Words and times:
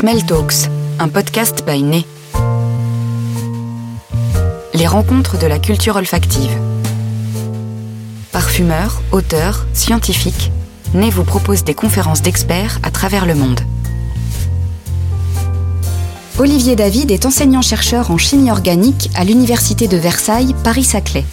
Smell 0.00 0.24
Talks, 0.24 0.68
un 1.00 1.08
podcast 1.08 1.64
by 1.66 1.82
Né. 1.82 2.06
Les 4.72 4.86
rencontres 4.86 5.38
de 5.38 5.46
la 5.48 5.58
culture 5.58 5.96
olfactive. 5.96 6.56
Parfumeurs, 8.30 9.02
auteurs, 9.10 9.66
scientifiques, 9.72 10.52
Né 10.94 11.10
vous 11.10 11.24
propose 11.24 11.64
des 11.64 11.74
conférences 11.74 12.22
d'experts 12.22 12.78
à 12.84 12.92
travers 12.92 13.26
le 13.26 13.34
monde. 13.34 13.58
Olivier 16.38 16.76
David 16.76 17.10
est 17.10 17.26
enseignant-chercheur 17.26 18.12
en 18.12 18.18
chimie 18.18 18.52
organique 18.52 19.10
à 19.16 19.24
l'Université 19.24 19.88
de 19.88 19.96
Versailles, 19.96 20.54
Paris-Saclay. 20.62 21.24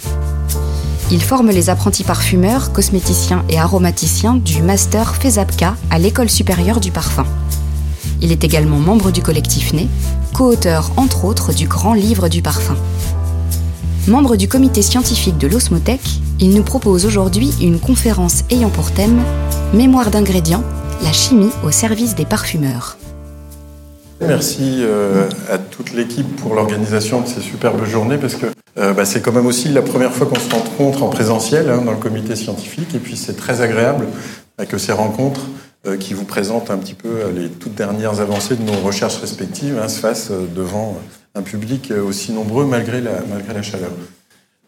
Il 1.12 1.22
forme 1.22 1.50
les 1.52 1.70
apprentis 1.70 2.02
parfumeurs, 2.02 2.72
cosméticiens 2.72 3.44
et 3.48 3.60
aromaticiens 3.60 4.34
du 4.34 4.60
master 4.60 5.14
FESAPCA 5.14 5.76
à 5.88 6.00
l'École 6.00 6.30
supérieure 6.30 6.80
du 6.80 6.90
parfum. 6.90 7.26
Il 8.22 8.32
est 8.32 8.44
également 8.44 8.78
membre 8.78 9.10
du 9.10 9.22
collectif 9.22 9.72
Né, 9.72 9.88
co-auteur 10.32 10.92
entre 10.96 11.24
autres 11.24 11.52
du 11.52 11.66
Grand 11.66 11.94
Livre 11.94 12.28
du 12.28 12.42
Parfum. 12.42 12.76
Membre 14.08 14.36
du 14.36 14.48
comité 14.48 14.82
scientifique 14.82 15.38
de 15.38 15.48
l'Osmotech, 15.48 16.00
il 16.40 16.50
nous 16.50 16.62
propose 16.62 17.06
aujourd'hui 17.06 17.52
une 17.60 17.80
conférence 17.80 18.44
ayant 18.50 18.70
pour 18.70 18.92
thème 18.92 19.20
Mémoire 19.74 20.10
d'ingrédients, 20.10 20.62
la 21.02 21.12
chimie 21.12 21.50
au 21.64 21.70
service 21.70 22.14
des 22.14 22.24
parfumeurs. 22.24 22.96
Merci 24.20 24.78
euh, 24.80 25.28
à 25.50 25.58
toute 25.58 25.92
l'équipe 25.92 26.36
pour 26.36 26.54
l'organisation 26.54 27.20
de 27.20 27.26
ces 27.26 27.40
superbes 27.40 27.84
journées 27.84 28.16
parce 28.16 28.36
que 28.36 28.46
euh, 28.78 28.92
bah, 28.94 29.04
c'est 29.04 29.20
quand 29.20 29.32
même 29.32 29.46
aussi 29.46 29.68
la 29.68 29.82
première 29.82 30.12
fois 30.12 30.26
qu'on 30.26 30.40
se 30.40 30.48
rencontre 30.48 31.02
en 31.02 31.08
présentiel 31.08 31.68
hein, 31.68 31.82
dans 31.84 31.92
le 31.92 31.98
comité 31.98 32.34
scientifique 32.34 32.94
et 32.94 32.98
puis 32.98 33.16
c'est 33.16 33.36
très 33.36 33.60
agréable 33.60 34.06
euh, 34.60 34.64
que 34.64 34.78
ces 34.78 34.92
rencontres 34.92 35.42
qui 36.00 36.14
vous 36.14 36.24
présentent 36.24 36.70
un 36.70 36.78
petit 36.78 36.94
peu 36.94 37.30
les 37.34 37.48
toutes 37.48 37.74
dernières 37.74 38.20
avancées 38.20 38.56
de 38.56 38.62
nos 38.62 38.78
recherches 38.80 39.18
respectives 39.18 39.78
hein, 39.82 39.88
se 39.88 40.00
fassent 40.00 40.32
devant 40.54 40.98
un 41.34 41.42
public 41.42 41.92
aussi 41.92 42.32
nombreux 42.32 42.64
malgré 42.64 43.00
la, 43.00 43.22
malgré 43.30 43.54
la 43.54 43.62
chaleur. 43.62 43.90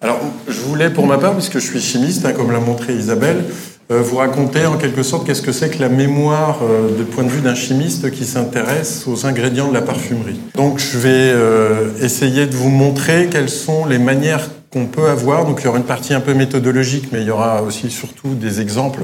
Alors 0.01 0.21
je 0.47 0.61
voulais 0.61 0.91
pour 0.91 1.07
ma 1.07 1.19
part, 1.19 1.35
puisque 1.35 1.59
je 1.59 1.67
suis 1.67 1.81
chimiste, 1.81 2.25
hein, 2.25 2.33
comme 2.33 2.53
l'a 2.53 2.61
montré 2.61 2.95
Isabelle, 2.95 3.45
euh, 3.91 4.01
vous 4.01 4.17
raconter 4.17 4.67
en 4.67 4.77
quelque 4.77 5.03
sorte 5.03 5.27
qu'est-ce 5.27 5.43
que 5.43 5.51
c'est 5.51 5.71
que 5.71 5.81
la 5.81 5.89
mémoire 5.89 6.61
euh, 6.63 6.95
du 6.95 7.05
point 7.05 7.25
de 7.25 7.31
vue 7.31 7.41
d'un 7.41 7.55
chimiste 7.55 8.11
qui 8.11 8.25
s'intéresse 8.25 9.05
aux 9.09 9.27
ingrédients 9.27 9.69
de 9.69 9.75
la 9.75 9.81
parfumerie. 9.81 10.39
Donc 10.55 10.79
je 10.79 10.99
vais 10.99 11.09
euh, 11.11 11.89
essayer 12.01 12.47
de 12.47 12.55
vous 12.55 12.69
montrer 12.69 13.29
quelles 13.31 13.49
sont 13.49 13.87
les 13.87 13.99
manières 13.99 14.51
qu'on 14.79 14.87
peut 14.87 15.09
avoir. 15.09 15.45
Donc 15.45 15.61
il 15.61 15.65
y 15.65 15.69
aura 15.69 15.79
une 15.79 15.85
partie 15.85 16.15
un 16.15 16.21
peu 16.21 16.35
méthodologique, 16.35 17.09
mais 17.13 17.21
il 17.21 17.27
y 17.27 17.31
aura 17.31 17.63
aussi 17.63 17.91
surtout 17.91 18.35
des 18.35 18.61
exemples 18.61 19.01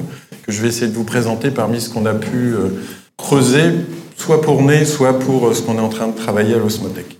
que 0.47 0.53
je 0.53 0.61
vais 0.61 0.69
essayer 0.69 0.89
de 0.89 0.94
vous 0.94 1.05
présenter 1.05 1.50
parmi 1.50 1.80
ce 1.80 1.89
qu'on 1.89 2.06
a 2.06 2.14
pu 2.14 2.55
creuser, 3.17 3.72
soit 4.17 4.41
pour 4.41 4.62
Nez, 4.62 4.84
soit 4.84 5.19
pour 5.19 5.55
ce 5.55 5.62
qu'on 5.62 5.77
est 5.77 5.80
en 5.80 5.89
train 5.89 6.08
de 6.08 6.17
travailler 6.17 6.55
à 6.55 6.58
l'Osmotech. 6.58 7.19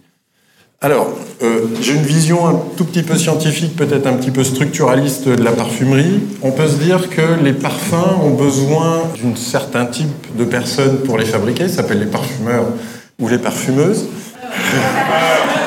Alors, 0.85 1.09
euh, 1.43 1.63
j'ai 1.81 1.95
une 1.95 2.03
vision 2.03 2.47
un 2.47 2.61
tout 2.77 2.85
petit 2.85 3.03
peu 3.03 3.17
scientifique, 3.17 3.75
peut-être 3.75 4.07
un 4.07 4.13
petit 4.13 4.31
peu 4.31 4.45
structuraliste 4.45 5.27
de 5.27 5.43
la 5.43 5.53
parfumerie. 5.53 6.21
On 6.43 6.51
peut 6.51 6.69
se 6.69 6.77
dire 6.77 7.09
que 7.09 7.43
les 7.43 7.55
parfums 7.55 8.21
ont 8.23 8.35
besoin 8.35 9.05
d'un 9.23 9.35
certain 9.35 9.87
type 9.87 10.37
de 10.37 10.45
personnes 10.45 10.99
pour 10.99 11.17
les 11.17 11.25
fabriquer, 11.25 11.69
ça 11.69 11.77
s'appelle 11.77 12.01
les 12.01 12.07
parfumeurs 12.07 12.67
ou 13.19 13.29
les 13.29 13.39
parfumeuses. 13.39 14.05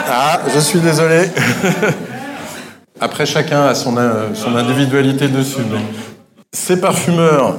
Ah, 0.07 0.41
je 0.53 0.59
suis 0.59 0.79
désolé. 0.79 1.21
Après, 2.99 3.25
chacun 3.25 3.63
a 3.63 3.75
son, 3.75 3.97
euh, 3.97 4.33
son 4.33 4.55
individualité 4.55 5.27
dessus. 5.27 5.61
ces 6.51 6.79
parfumeurs, 6.79 7.57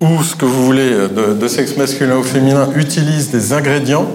ou 0.00 0.22
ce 0.22 0.36
que 0.36 0.44
vous 0.44 0.64
voulez, 0.64 0.90
de, 0.90 1.34
de 1.34 1.48
sexe 1.48 1.76
masculin 1.76 2.18
ou 2.18 2.22
féminin, 2.22 2.68
utilisent 2.76 3.30
des 3.30 3.52
ingrédients 3.52 4.08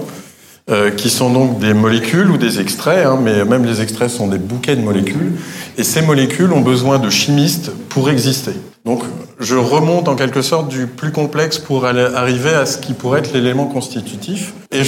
euh, 0.70 0.92
qui 0.92 1.10
sont 1.10 1.30
donc 1.30 1.58
des 1.58 1.74
molécules 1.74 2.30
ou 2.30 2.36
des 2.36 2.60
extraits, 2.60 3.04
hein, 3.04 3.18
mais 3.20 3.44
même 3.44 3.64
les 3.64 3.80
extraits 3.80 4.08
sont 4.08 4.28
des 4.28 4.38
bouquets 4.38 4.76
de 4.76 4.80
molécules, 4.80 5.32
et 5.76 5.82
ces 5.82 6.02
molécules 6.02 6.52
ont 6.52 6.60
besoin 6.60 7.00
de 7.00 7.10
chimistes 7.10 7.72
pour 7.88 8.08
exister. 8.08 8.52
Donc 8.84 9.02
je 9.40 9.56
remonte 9.56 10.06
en 10.06 10.14
quelque 10.14 10.40
sorte 10.40 10.68
du 10.68 10.86
plus 10.86 11.10
complexe 11.10 11.58
pour 11.58 11.84
arriver 11.84 12.54
à 12.54 12.64
ce 12.64 12.78
qui 12.78 12.92
pourrait 12.92 13.18
être 13.18 13.32
l'élément 13.32 13.66
constitutif. 13.66 14.52
Et 14.70 14.82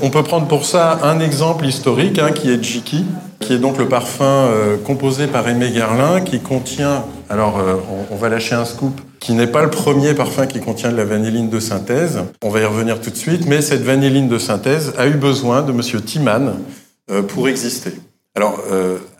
on 0.00 0.08
peut 0.08 0.22
prendre 0.22 0.46
pour 0.46 0.64
ça 0.64 0.98
un 1.02 1.20
exemple 1.20 1.66
historique 1.66 2.18
hein, 2.18 2.32
qui 2.32 2.50
est 2.50 2.64
Jiki, 2.64 3.04
qui 3.40 3.52
est 3.52 3.58
donc 3.58 3.78
le 3.78 3.88
parfum 3.88 4.24
euh, 4.24 4.76
composé 4.76 5.26
par 5.26 5.48
Aimé 5.48 5.72
Gerlin, 5.72 6.20
qui 6.20 6.40
contient, 6.40 7.04
alors 7.28 7.58
euh, 7.58 7.74
on, 8.10 8.16
va 8.16 8.28
lâcher 8.28 8.54
un 8.54 8.64
scoop, 8.64 9.00
qui 9.20 9.32
n'est 9.32 9.46
pas 9.46 9.62
le 9.62 9.70
premier 9.70 10.14
parfum 10.14 10.46
qui 10.46 10.60
contient 10.60 10.90
de 10.90 10.96
la 10.96 11.04
vanilline 11.04 11.48
de 11.48 11.60
synthèse. 11.60 12.20
On 12.42 12.50
va 12.50 12.60
y 12.60 12.64
revenir 12.64 13.00
tout 13.00 13.10
de 13.10 13.16
suite, 13.16 13.46
mais 13.46 13.60
cette 13.60 13.82
vanilline 13.82 14.28
de 14.28 14.38
synthèse 14.38 14.92
a 14.98 15.06
eu 15.06 15.14
besoin 15.14 15.62
de 15.62 15.72
Monsieur 15.72 16.00
Timan 16.00 16.56
euh, 17.10 17.22
pour 17.22 17.48
exister. 17.48 17.92
Alors, 18.34 18.60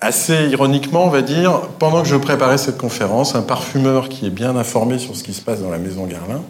assez 0.00 0.46
ironiquement, 0.46 1.04
on 1.04 1.08
va 1.08 1.22
dire, 1.22 1.62
pendant 1.80 2.02
que 2.02 2.08
je 2.08 2.14
préparais 2.14 2.56
cette 2.56 2.78
conférence, 2.78 3.34
un 3.34 3.42
parfumeur 3.42 4.08
qui 4.08 4.26
est 4.26 4.30
bien 4.30 4.54
informé 4.54 5.00
sur 5.00 5.16
ce 5.16 5.24
qui 5.24 5.32
se 5.32 5.40
passe 5.40 5.60
dans 5.60 5.70
la 5.70 5.78
maison 5.78 6.06
Garlin 6.06 6.40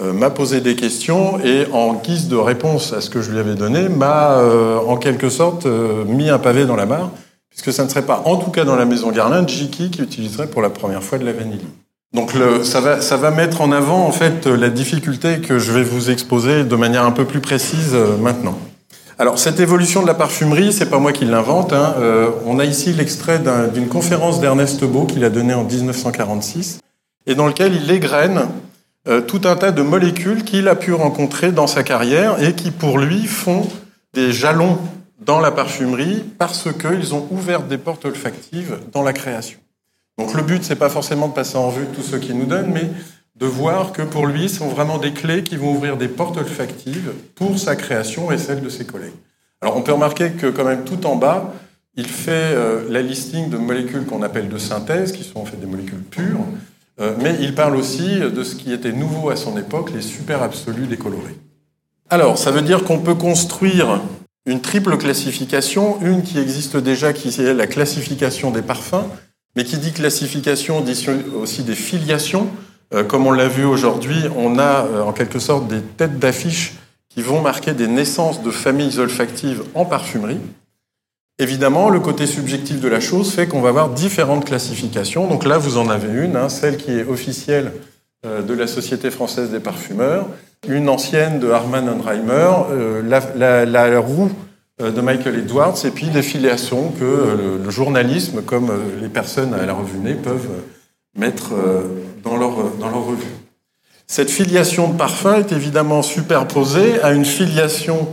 m'a 0.00 0.30
posé 0.30 0.60
des 0.60 0.74
questions 0.74 1.38
et, 1.44 1.66
en 1.72 1.94
guise 1.94 2.28
de 2.28 2.36
réponse 2.36 2.92
à 2.92 3.00
ce 3.00 3.10
que 3.10 3.22
je 3.22 3.30
lui 3.30 3.38
avais 3.38 3.54
donné, 3.54 3.88
m'a 3.88 4.38
en 4.86 4.96
quelque 4.96 5.28
sorte 5.28 5.66
mis 5.66 6.30
un 6.30 6.38
pavé 6.38 6.66
dans 6.66 6.76
la 6.76 6.86
mare, 6.86 7.10
puisque 7.48 7.72
ça 7.72 7.84
ne 7.84 7.88
serait 7.88 8.02
pas, 8.02 8.22
en 8.24 8.36
tout 8.36 8.50
cas 8.50 8.64
dans 8.64 8.76
la 8.76 8.84
maison 8.84 9.12
Garlin, 9.12 9.46
Jiki 9.46 9.90
qui 9.90 10.02
utiliserait 10.02 10.48
pour 10.48 10.62
la 10.62 10.70
première 10.70 11.02
fois 11.02 11.18
de 11.18 11.24
la 11.24 11.32
vanilline. 11.32 11.68
Donc 12.14 12.30
ça, 12.62 12.80
va, 12.80 13.00
ça 13.00 13.16
va 13.16 13.32
mettre 13.32 13.60
en 13.60 13.72
avant 13.72 14.06
en 14.06 14.12
fait 14.12 14.46
la 14.46 14.70
difficulté 14.70 15.40
que 15.40 15.58
je 15.58 15.72
vais 15.72 15.82
vous 15.82 16.10
exposer 16.10 16.62
de 16.62 16.76
manière 16.76 17.04
un 17.04 17.10
peu 17.10 17.24
plus 17.24 17.40
précise 17.40 17.90
euh, 17.92 18.16
maintenant. 18.16 18.56
Alors 19.18 19.38
cette 19.38 19.58
évolution 19.58 20.00
de 20.00 20.06
la 20.06 20.14
parfumerie, 20.14 20.72
c'est 20.72 20.88
pas 20.88 21.00
moi 21.00 21.12
qui 21.12 21.24
l'invente. 21.24 21.72
Hein. 21.72 21.94
Euh, 21.98 22.30
on 22.46 22.60
a 22.60 22.64
ici 22.64 22.92
l'extrait 22.92 23.40
d'une 23.72 23.88
conférence 23.88 24.40
d'Ernest 24.40 24.84
Beau 24.84 25.06
qu'il 25.06 25.24
a 25.24 25.30
donnée 25.30 25.54
en 25.54 25.64
1946 25.64 26.78
et 27.26 27.34
dans 27.34 27.48
lequel 27.48 27.74
il 27.74 27.90
égrène 27.90 28.46
euh, 29.06 29.20
tout 29.20 29.42
un 29.44 29.56
tas 29.56 29.70
de 29.70 29.82
molécules 29.82 30.44
qu'il 30.44 30.68
a 30.68 30.74
pu 30.74 30.92
rencontrer 30.92 31.52
dans 31.52 31.66
sa 31.66 31.82
carrière 31.82 32.42
et 32.42 32.54
qui 32.54 32.70
pour 32.70 32.98
lui 32.98 33.26
font 33.26 33.68
des 34.14 34.32
jalons 34.32 34.78
dans 35.20 35.40
la 35.40 35.50
parfumerie 35.50 36.24
parce 36.38 36.68
qu'ils 36.72 37.14
ont 37.14 37.26
ouvert 37.30 37.62
des 37.62 37.78
portes 37.78 38.04
olfactives 38.04 38.78
dans 38.92 39.02
la 39.02 39.12
création. 39.12 39.58
Donc 40.18 40.34
le 40.34 40.42
but, 40.42 40.62
c'est 40.62 40.76
pas 40.76 40.88
forcément 40.88 41.28
de 41.28 41.34
passer 41.34 41.56
en 41.56 41.68
revue 41.68 41.86
tout 41.94 42.02
ce 42.02 42.16
qu'il 42.16 42.38
nous 42.38 42.46
donne, 42.46 42.70
mais 42.72 42.88
de 43.36 43.46
voir 43.46 43.92
que 43.92 44.02
pour 44.02 44.26
lui, 44.26 44.48
ce 44.48 44.58
sont 44.58 44.68
vraiment 44.68 44.98
des 44.98 45.12
clés 45.12 45.42
qui 45.42 45.56
vont 45.56 45.72
ouvrir 45.72 45.96
des 45.96 46.08
portes 46.08 46.36
olfactives 46.36 47.12
pour 47.34 47.58
sa 47.58 47.74
création 47.74 48.30
et 48.30 48.38
celle 48.38 48.62
de 48.62 48.68
ses 48.68 48.84
collègues. 48.84 49.14
Alors 49.60 49.76
on 49.76 49.82
peut 49.82 49.92
remarquer 49.92 50.30
que 50.30 50.46
quand 50.46 50.64
même 50.64 50.84
tout 50.84 51.04
en 51.06 51.16
bas, 51.16 51.52
il 51.96 52.06
fait 52.06 52.30
euh, 52.32 52.84
la 52.88 53.02
listing 53.02 53.50
de 53.50 53.56
molécules 53.56 54.04
qu'on 54.04 54.22
appelle 54.22 54.48
de 54.48 54.58
synthèse, 54.58 55.12
qui 55.12 55.24
sont 55.24 55.40
en 55.40 55.44
fait 55.44 55.56
des 55.56 55.66
molécules 55.66 56.02
pures, 56.02 56.44
mais 56.98 57.36
il 57.40 57.54
parle 57.54 57.76
aussi 57.76 58.20
de 58.20 58.44
ce 58.44 58.54
qui 58.54 58.72
était 58.72 58.92
nouveau 58.92 59.30
à 59.30 59.36
son 59.36 59.58
époque, 59.58 59.90
les 59.92 60.02
super 60.02 60.42
absolus 60.42 60.86
décolorés. 60.86 61.36
Alors, 62.10 62.38
ça 62.38 62.50
veut 62.50 62.62
dire 62.62 62.84
qu'on 62.84 63.00
peut 63.00 63.14
construire 63.14 64.00
une 64.46 64.60
triple 64.60 64.96
classification, 64.98 65.98
une 66.02 66.22
qui 66.22 66.38
existe 66.38 66.76
déjà, 66.76 67.12
qui 67.12 67.28
est 67.40 67.54
la 67.54 67.66
classification 67.66 68.50
des 68.50 68.62
parfums, 68.62 69.06
mais 69.56 69.64
qui 69.64 69.78
dit 69.78 69.92
classification 69.92 70.80
dit 70.80 71.06
aussi 71.34 71.62
des 71.62 71.74
filiations. 71.74 72.48
Euh, 72.92 73.04
comme 73.04 73.26
on 73.26 73.32
l'a 73.32 73.48
vu 73.48 73.64
aujourd'hui, 73.64 74.24
on 74.36 74.58
a 74.58 74.84
euh, 74.84 75.02
en 75.02 75.12
quelque 75.12 75.38
sorte 75.38 75.68
des 75.68 75.80
têtes 75.80 76.18
d'affiche 76.18 76.74
qui 77.08 77.22
vont 77.22 77.40
marquer 77.40 77.72
des 77.72 77.86
naissances 77.86 78.42
de 78.42 78.50
familles 78.50 78.98
olfactives 78.98 79.62
en 79.74 79.84
parfumerie. 79.84 80.40
Évidemment, 81.38 81.90
le 81.90 82.00
côté 82.00 82.26
subjectif 82.26 82.80
de 82.80 82.88
la 82.88 83.00
chose 83.00 83.32
fait 83.32 83.46
qu'on 83.46 83.60
va 83.60 83.70
avoir 83.70 83.90
différentes 83.90 84.44
classifications. 84.44 85.26
Donc 85.26 85.44
là, 85.44 85.58
vous 85.58 85.78
en 85.78 85.88
avez 85.88 86.08
une, 86.24 86.36
hein, 86.36 86.48
celle 86.48 86.76
qui 86.76 86.92
est 86.92 87.04
officielle 87.04 87.72
euh, 88.24 88.42
de 88.42 88.54
la 88.54 88.66
Société 88.66 89.10
française 89.10 89.50
des 89.50 89.60
parfumeurs, 89.60 90.26
une 90.68 90.88
ancienne 90.88 91.40
de 91.40 91.50
Harman 91.50 91.88
Andreimer, 91.88 92.50
la, 93.04 93.66
la, 93.66 93.98
roue 94.00 94.30
euh, 94.82 94.90
de 94.90 95.00
Michael 95.00 95.36
Edwards, 95.36 95.76
et 95.84 95.90
puis 95.92 96.08
des 96.08 96.22
filiations 96.22 96.90
que 96.90 97.04
euh, 97.04 97.58
le, 97.64 97.70
journalisme, 97.70 98.42
comme 98.42 98.70
euh, 98.70 99.00
les 99.00 99.08
personnes 99.08 99.54
à 99.54 99.64
la 99.64 99.72
revue 99.72 99.98
Nez, 99.98 100.14
peuvent 100.14 100.48
mettre 101.16 101.52
dans 102.24 102.36
leur, 102.36 102.56
dans 102.80 102.90
leur 102.90 103.04
revue. 103.04 103.22
Cette 104.08 104.30
filiation 104.30 104.88
de 104.88 104.96
parfum 104.96 105.36
est 105.36 105.52
évidemment 105.52 106.02
superposée 106.02 107.00
à 107.02 107.12
une 107.12 107.24
filiation 107.24 108.08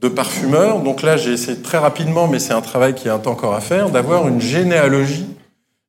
de 0.00 0.08
parfumeurs. 0.08 0.80
Donc 0.80 1.02
là, 1.02 1.16
j'ai 1.16 1.32
essayé 1.32 1.58
très 1.58 1.78
rapidement, 1.78 2.26
mais 2.26 2.38
c'est 2.38 2.52
un 2.52 2.62
travail 2.62 2.94
qui 2.94 3.08
est 3.08 3.10
encore 3.10 3.54
à 3.54 3.60
faire, 3.60 3.90
d'avoir 3.90 4.28
une 4.28 4.40
généalogie 4.40 5.26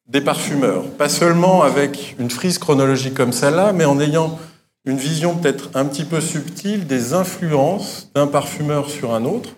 des 0.07 0.21
parfumeurs. 0.21 0.83
Pas 0.97 1.09
seulement 1.09 1.63
avec 1.63 2.15
une 2.19 2.29
frise 2.29 2.57
chronologique 2.57 3.13
comme 3.13 3.31
celle-là, 3.31 3.71
mais 3.73 3.85
en 3.85 3.99
ayant 3.99 4.37
une 4.85 4.97
vision 4.97 5.35
peut-être 5.35 5.69
un 5.75 5.85
petit 5.85 6.03
peu 6.03 6.19
subtile 6.19 6.87
des 6.87 7.13
influences 7.13 8.09
d'un 8.15 8.27
parfumeur 8.27 8.89
sur 8.89 9.13
un 9.13 9.25
autre, 9.25 9.51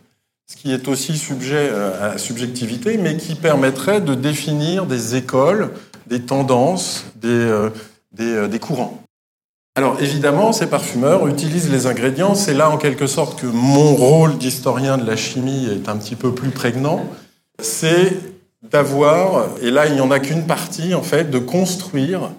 ce 0.45 0.57
qui 0.57 0.73
est 0.73 0.87
aussi 0.87 1.17
sujet 1.17 1.69
euh, 1.71 2.13
à 2.13 2.17
subjectivité, 2.17 2.97
mais 2.97 3.17
qui 3.17 3.35
permettrait 3.35 4.01
de 4.01 4.13
définir 4.13 4.85
des 4.85 5.15
écoles, 5.15 5.71
des 6.07 6.21
tendances, 6.21 7.05
des, 7.15 7.29
euh, 7.29 7.69
euh, 8.19 8.47
des 8.47 8.59
courants. 8.59 9.02
Alors 9.75 9.99
évidemment, 10.01 10.53
ces 10.53 10.67
parfumeurs 10.67 11.27
utilisent 11.27 11.71
les 11.71 11.87
ingrédients. 11.87 12.35
C'est 12.35 12.53
là 12.53 12.69
en 12.69 12.77
quelque 12.77 13.07
sorte 13.07 13.41
que 13.41 13.47
mon 13.47 13.95
rôle 13.95 14.37
d'historien 14.37 14.97
de 14.97 15.05
la 15.05 15.15
chimie 15.15 15.65
est 15.65 15.89
un 15.89 15.97
petit 15.97 16.15
peu 16.15 16.33
plus 16.33 16.51
prégnant. 16.51 17.05
C'est 17.59 18.19
d'avoir, 18.61 19.47
et 19.61 19.71
là 19.71 19.87
il 19.87 19.95
n'y 19.95 20.01
en 20.01 20.11
a 20.11 20.19
qu'une 20.19 20.45
partie 20.45 20.93
en 20.93 21.01
fait, 21.01 21.29
de 21.31 21.39
construire 21.39 22.29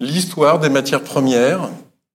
l'histoire 0.00 0.58
des 0.58 0.68
matières 0.68 1.02
premières 1.02 1.70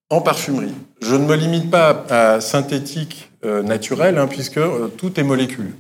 en 0.10 0.22
parfumerie. 0.22 0.74
Je 1.02 1.16
ne 1.16 1.26
me 1.26 1.36
limite 1.36 1.70
pas 1.70 2.06
à 2.10 2.42
synthétique 2.42 3.32
euh, 3.46 3.62
naturel, 3.62 4.18
hein, 4.18 4.28
puisque 4.28 4.58
euh, 4.58 4.88
tout 4.88 5.20
est 5.20 5.24
molécule. 5.24 5.74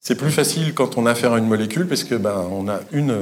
C'est 0.00 0.14
plus 0.14 0.30
facile 0.30 0.74
quand 0.74 0.98
on 0.98 1.06
a 1.06 1.12
affaire 1.12 1.32
à 1.32 1.38
une 1.38 1.46
molécule, 1.46 1.86
parce 1.86 2.04
que 2.04 2.14
ben, 2.14 2.46
on 2.50 2.68
a 2.68 2.80
une, 2.92 3.16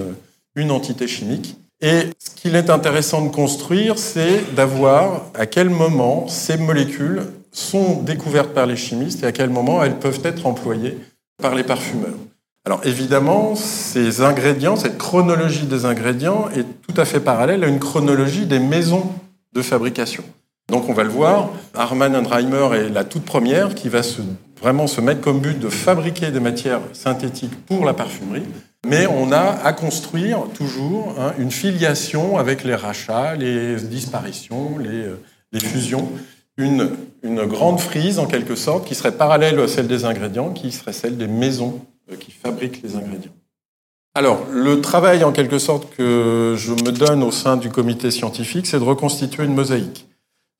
une 0.54 0.70
entité 0.70 1.06
chimique. 1.06 1.56
Et 1.82 2.10
ce 2.18 2.30
qu'il 2.34 2.56
est 2.56 2.68
intéressant 2.68 3.24
de 3.24 3.30
construire, 3.30 3.98
c'est 3.98 4.54
d'avoir 4.54 5.26
à 5.34 5.46
quel 5.46 5.70
moment 5.70 6.28
ces 6.28 6.58
molécules 6.58 7.22
sont 7.52 8.02
découvertes 8.02 8.52
par 8.52 8.66
les 8.66 8.76
chimistes 8.76 9.22
et 9.22 9.26
à 9.26 9.32
quel 9.32 9.50
moment 9.50 9.82
elles 9.82 9.98
peuvent 9.98 10.20
être 10.24 10.46
employées 10.46 10.98
par 11.40 11.54
les 11.54 11.64
parfumeurs. 11.64 12.18
Alors 12.66 12.80
évidemment, 12.84 13.54
ces 13.56 14.20
ingrédients, 14.20 14.76
cette 14.76 14.98
chronologie 14.98 15.64
des 15.64 15.86
ingrédients 15.86 16.50
est 16.54 16.66
tout 16.86 17.00
à 17.00 17.06
fait 17.06 17.20
parallèle 17.20 17.64
à 17.64 17.68
une 17.68 17.78
chronologie 17.78 18.44
des 18.44 18.58
maisons 18.58 19.10
de 19.54 19.62
fabrication. 19.62 20.22
Donc 20.68 20.88
on 20.88 20.92
va 20.92 21.02
le 21.02 21.08
voir, 21.08 21.50
Arman 21.74 22.14
Reimer 22.26 22.68
est 22.74 22.88
la 22.90 23.04
toute 23.04 23.24
première 23.24 23.74
qui 23.74 23.88
va 23.88 24.02
vraiment 24.60 24.86
se 24.86 25.00
mettre 25.00 25.22
comme 25.22 25.40
but 25.40 25.58
de 25.58 25.70
fabriquer 25.70 26.30
des 26.30 26.38
matières 26.40 26.82
synthétiques 26.92 27.64
pour 27.66 27.86
la 27.86 27.94
parfumerie. 27.94 28.44
Mais 28.86 29.06
on 29.06 29.30
a 29.30 29.58
à 29.62 29.72
construire 29.72 30.44
toujours 30.54 31.14
hein, 31.18 31.34
une 31.38 31.50
filiation 31.50 32.38
avec 32.38 32.64
les 32.64 32.74
rachats, 32.74 33.36
les 33.36 33.76
disparitions, 33.76 34.78
les, 34.78 35.04
euh, 35.04 35.20
les 35.52 35.60
fusions, 35.60 36.10
une, 36.56 36.90
une, 37.22 37.44
grande 37.44 37.78
frise 37.78 38.18
en 38.18 38.26
quelque 38.26 38.54
sorte 38.54 38.86
qui 38.86 38.94
serait 38.94 39.12
parallèle 39.12 39.60
à 39.60 39.68
celle 39.68 39.86
des 39.86 40.06
ingrédients, 40.06 40.50
qui 40.52 40.72
serait 40.72 40.94
celle 40.94 41.18
des 41.18 41.26
maisons 41.26 41.84
euh, 42.10 42.16
qui 42.16 42.30
fabriquent 42.30 42.82
les 42.82 42.96
ingrédients. 42.96 43.32
Alors, 44.14 44.46
le 44.50 44.80
travail 44.80 45.24
en 45.24 45.32
quelque 45.32 45.58
sorte 45.58 45.94
que 45.94 46.54
je 46.58 46.72
me 46.72 46.90
donne 46.90 47.22
au 47.22 47.30
sein 47.30 47.56
du 47.56 47.68
comité 47.68 48.10
scientifique, 48.10 48.66
c'est 48.66 48.78
de 48.78 48.84
reconstituer 48.84 49.44
une 49.44 49.54
mosaïque. 49.54 50.08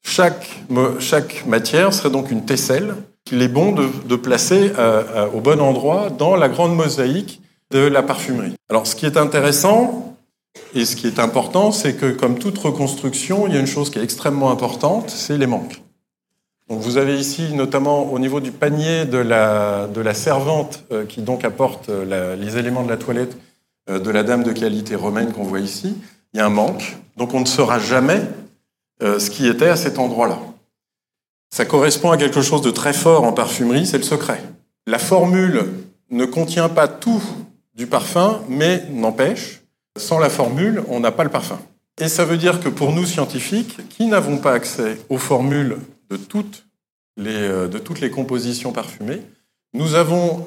Chaque, 0.04 0.62
chaque 0.98 1.46
matière 1.46 1.92
serait 1.92 2.10
donc 2.10 2.30
une 2.30 2.44
tesselle 2.44 2.94
qu'il 3.24 3.42
est 3.42 3.48
bon 3.48 3.72
de, 3.72 3.88
de 4.06 4.16
placer 4.16 4.72
euh, 4.78 5.26
au 5.34 5.40
bon 5.40 5.60
endroit 5.60 6.10
dans 6.10 6.36
la 6.36 6.48
grande 6.48 6.76
mosaïque 6.76 7.40
de 7.70 7.80
la 7.80 8.02
parfumerie. 8.02 8.54
Alors 8.68 8.86
ce 8.86 8.96
qui 8.96 9.06
est 9.06 9.16
intéressant 9.16 10.16
et 10.74 10.84
ce 10.84 10.96
qui 10.96 11.06
est 11.06 11.18
important, 11.18 11.72
c'est 11.72 11.94
que 11.94 12.10
comme 12.10 12.38
toute 12.38 12.58
reconstruction, 12.58 13.46
il 13.46 13.54
y 13.54 13.56
a 13.56 13.60
une 13.60 13.66
chose 13.66 13.90
qui 13.90 13.98
est 13.98 14.02
extrêmement 14.02 14.50
importante, 14.50 15.10
c'est 15.10 15.38
les 15.38 15.46
manques. 15.46 15.82
Donc 16.68 16.80
vous 16.80 16.98
avez 16.98 17.18
ici, 17.18 17.52
notamment 17.52 18.12
au 18.12 18.18
niveau 18.20 18.40
du 18.40 18.52
panier 18.52 19.04
de 19.04 19.18
la, 19.18 19.88
de 19.88 20.00
la 20.00 20.14
servante 20.14 20.84
euh, 20.92 21.04
qui 21.04 21.20
donc 21.20 21.44
apporte 21.44 21.88
euh, 21.88 22.36
les 22.36 22.58
éléments 22.58 22.84
de 22.84 22.88
la 22.88 22.96
toilette 22.96 23.36
euh, 23.88 23.98
de 23.98 24.10
la 24.10 24.22
dame 24.22 24.44
de 24.44 24.52
qualité 24.52 24.94
romaine 24.94 25.32
qu'on 25.32 25.42
voit 25.42 25.58
ici, 25.58 25.96
il 26.32 26.38
y 26.38 26.40
a 26.40 26.46
un 26.46 26.50
manque. 26.50 26.96
Donc 27.16 27.34
on 27.34 27.40
ne 27.40 27.46
saura 27.46 27.78
jamais 27.78 28.22
ce 29.02 29.30
qui 29.30 29.48
était 29.48 29.68
à 29.68 29.76
cet 29.76 29.98
endroit-là. 29.98 30.38
Ça 31.48 31.64
correspond 31.64 32.10
à 32.10 32.18
quelque 32.18 32.42
chose 32.42 32.60
de 32.60 32.70
très 32.70 32.92
fort 32.92 33.24
en 33.24 33.32
parfumerie, 33.32 33.86
c'est 33.86 33.96
le 33.96 34.04
secret. 34.04 34.42
La 34.86 34.98
formule 34.98 35.64
ne 36.10 36.26
contient 36.26 36.68
pas 36.68 36.86
tout 36.86 37.22
du 37.74 37.86
parfum, 37.86 38.42
mais 38.48 38.84
n'empêche, 38.90 39.62
sans 39.96 40.18
la 40.18 40.30
formule, 40.30 40.82
on 40.88 41.00
n'a 41.00 41.12
pas 41.12 41.24
le 41.24 41.30
parfum. 41.30 41.58
Et 42.00 42.08
ça 42.08 42.24
veut 42.24 42.38
dire 42.38 42.60
que 42.60 42.68
pour 42.68 42.92
nous 42.92 43.04
scientifiques, 43.04 43.88
qui 43.88 44.06
n'avons 44.06 44.38
pas 44.38 44.52
accès 44.52 44.98
aux 45.08 45.18
formules 45.18 45.78
de 46.08 46.16
toutes 46.16 46.66
les, 47.16 47.30
euh, 47.32 48.08
compositions 48.12 48.72
parfumées, 48.72 49.22
nous 49.74 49.94
avons 49.94 50.46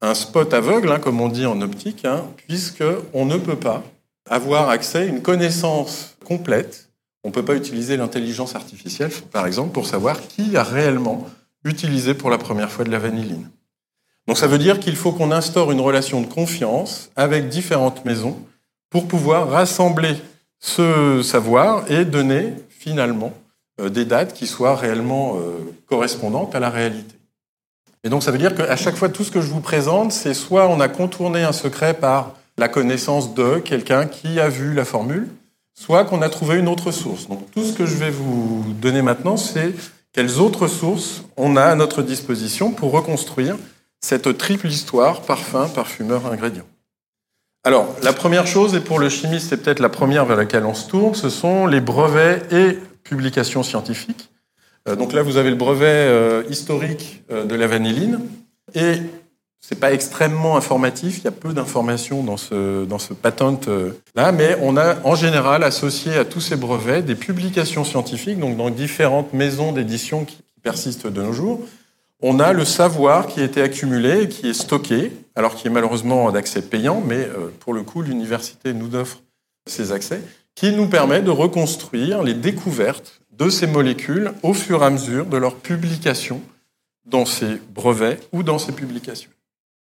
un 0.00 0.14
spot 0.14 0.52
aveugle, 0.54 0.90
hein, 0.90 0.98
comme 0.98 1.20
on 1.20 1.28
dit 1.28 1.46
en 1.46 1.60
optique, 1.60 2.04
hein, 2.04 2.24
puisqu'on 2.36 3.26
ne 3.26 3.36
peut 3.36 3.56
pas 3.56 3.84
avoir 4.30 4.68
accès 4.70 4.98
à 4.98 5.04
une 5.04 5.22
connaissance 5.22 6.16
complète. 6.24 6.88
On 7.24 7.28
ne 7.28 7.34
peut 7.34 7.44
pas 7.44 7.56
utiliser 7.56 7.96
l'intelligence 7.96 8.54
artificielle, 8.54 9.10
par 9.32 9.46
exemple, 9.46 9.72
pour 9.72 9.86
savoir 9.86 10.26
qui 10.28 10.56
a 10.56 10.62
réellement 10.62 11.26
utilisé 11.64 12.14
pour 12.14 12.30
la 12.30 12.38
première 12.38 12.70
fois 12.70 12.84
de 12.84 12.90
la 12.90 12.98
vanilline. 12.98 13.50
Donc 14.28 14.36
ça 14.36 14.46
veut 14.46 14.58
dire 14.58 14.78
qu'il 14.78 14.94
faut 14.94 15.12
qu'on 15.12 15.32
instaure 15.32 15.72
une 15.72 15.80
relation 15.80 16.20
de 16.20 16.26
confiance 16.26 17.10
avec 17.16 17.48
différentes 17.48 18.04
maisons 18.04 18.36
pour 18.90 19.08
pouvoir 19.08 19.48
rassembler 19.48 20.16
ce 20.60 21.22
savoir 21.22 21.90
et 21.90 22.04
donner 22.04 22.52
finalement 22.68 23.32
euh, 23.80 23.88
des 23.88 24.04
dates 24.04 24.34
qui 24.34 24.46
soient 24.46 24.76
réellement 24.76 25.36
euh, 25.36 25.74
correspondantes 25.86 26.54
à 26.54 26.60
la 26.60 26.68
réalité. 26.68 27.16
Et 28.04 28.10
donc 28.10 28.22
ça 28.22 28.30
veut 28.30 28.38
dire 28.38 28.54
qu'à 28.54 28.76
chaque 28.76 28.96
fois, 28.96 29.08
tout 29.08 29.24
ce 29.24 29.30
que 29.30 29.40
je 29.40 29.46
vous 29.46 29.60
présente, 29.60 30.12
c'est 30.12 30.34
soit 30.34 30.68
on 30.68 30.78
a 30.80 30.88
contourné 30.88 31.42
un 31.42 31.52
secret 31.52 31.94
par 31.94 32.34
la 32.58 32.68
connaissance 32.68 33.34
de 33.34 33.58
quelqu'un 33.58 34.06
qui 34.06 34.40
a 34.40 34.50
vu 34.50 34.74
la 34.74 34.84
formule, 34.84 35.28
soit 35.74 36.04
qu'on 36.04 36.20
a 36.20 36.28
trouvé 36.28 36.58
une 36.58 36.68
autre 36.68 36.90
source. 36.90 37.28
Donc 37.28 37.50
tout 37.52 37.64
ce 37.64 37.72
que 37.72 37.86
je 37.86 37.94
vais 37.94 38.10
vous 38.10 38.74
donner 38.78 39.00
maintenant, 39.00 39.38
c'est 39.38 39.72
quelles 40.12 40.38
autres 40.38 40.66
sources 40.66 41.22
on 41.38 41.56
a 41.56 41.64
à 41.64 41.74
notre 41.76 42.02
disposition 42.02 42.72
pour 42.72 42.92
reconstruire 42.92 43.56
cette 44.00 44.36
triple 44.38 44.68
histoire, 44.68 45.22
parfum, 45.22 45.68
parfumeur, 45.68 46.26
ingrédient. 46.26 46.66
Alors, 47.64 47.94
la 48.02 48.12
première 48.12 48.46
chose, 48.46 48.74
et 48.74 48.80
pour 48.80 48.98
le 48.98 49.08
chimiste, 49.08 49.48
c'est 49.50 49.58
peut-être 49.58 49.80
la 49.80 49.88
première 49.88 50.24
vers 50.24 50.36
laquelle 50.36 50.64
on 50.64 50.74
se 50.74 50.88
tourne, 50.88 51.14
ce 51.14 51.28
sont 51.28 51.66
les 51.66 51.80
brevets 51.80 52.50
et 52.52 52.78
publications 53.02 53.62
scientifiques. 53.62 54.30
Euh, 54.88 54.96
donc 54.96 55.12
là, 55.12 55.22
vous 55.22 55.36
avez 55.36 55.50
le 55.50 55.56
brevet 55.56 55.86
euh, 55.86 56.44
historique 56.48 57.24
euh, 57.30 57.44
de 57.44 57.54
la 57.54 57.66
vanilline, 57.66 58.20
et 58.74 58.94
c'est 59.60 59.78
pas 59.78 59.92
extrêmement 59.92 60.56
informatif, 60.56 61.18
il 61.18 61.24
y 61.24 61.28
a 61.28 61.32
peu 61.32 61.52
d'informations 61.52 62.22
dans 62.22 62.36
ce, 62.36 62.84
dans 62.84 62.98
ce 62.98 63.12
patent 63.12 63.68
là, 64.14 64.30
mais 64.30 64.56
on 64.62 64.76
a 64.76 64.96
en 65.04 65.16
général 65.16 65.64
associé 65.64 66.14
à 66.16 66.24
tous 66.24 66.40
ces 66.40 66.56
brevets 66.56 67.04
des 67.04 67.16
publications 67.16 67.84
scientifiques, 67.84 68.38
donc 68.38 68.56
dans 68.56 68.70
différentes 68.70 69.32
maisons 69.34 69.72
d'édition 69.72 70.24
qui 70.24 70.38
persistent 70.62 71.08
de 71.08 71.22
nos 71.22 71.32
jours, 71.32 71.60
on 72.20 72.40
a 72.40 72.52
le 72.52 72.64
savoir 72.64 73.26
qui 73.26 73.40
a 73.40 73.44
été 73.44 73.62
accumulé, 73.62 74.28
qui 74.28 74.48
est 74.48 74.54
stocké, 74.54 75.12
alors 75.36 75.54
qui 75.54 75.68
est 75.68 75.70
malheureusement 75.70 76.30
d'accès 76.32 76.62
payant, 76.62 77.00
mais 77.04 77.16
euh, 77.16 77.52
pour 77.60 77.74
le 77.74 77.82
coup, 77.82 78.02
l'université 78.02 78.72
nous 78.72 78.94
offre 78.94 79.22
ces 79.66 79.92
accès, 79.92 80.20
qui 80.54 80.72
nous 80.72 80.88
permet 80.88 81.22
de 81.22 81.30
reconstruire 81.30 82.22
les 82.22 82.34
découvertes 82.34 83.20
de 83.30 83.48
ces 83.50 83.68
molécules 83.68 84.32
au 84.42 84.52
fur 84.52 84.82
et 84.82 84.86
à 84.86 84.90
mesure 84.90 85.26
de 85.26 85.36
leur 85.36 85.54
publication 85.54 86.40
dans 87.06 87.24
ces 87.24 87.60
brevets 87.72 88.18
ou 88.32 88.42
dans 88.42 88.58
ces 88.58 88.72
publications. 88.72 89.30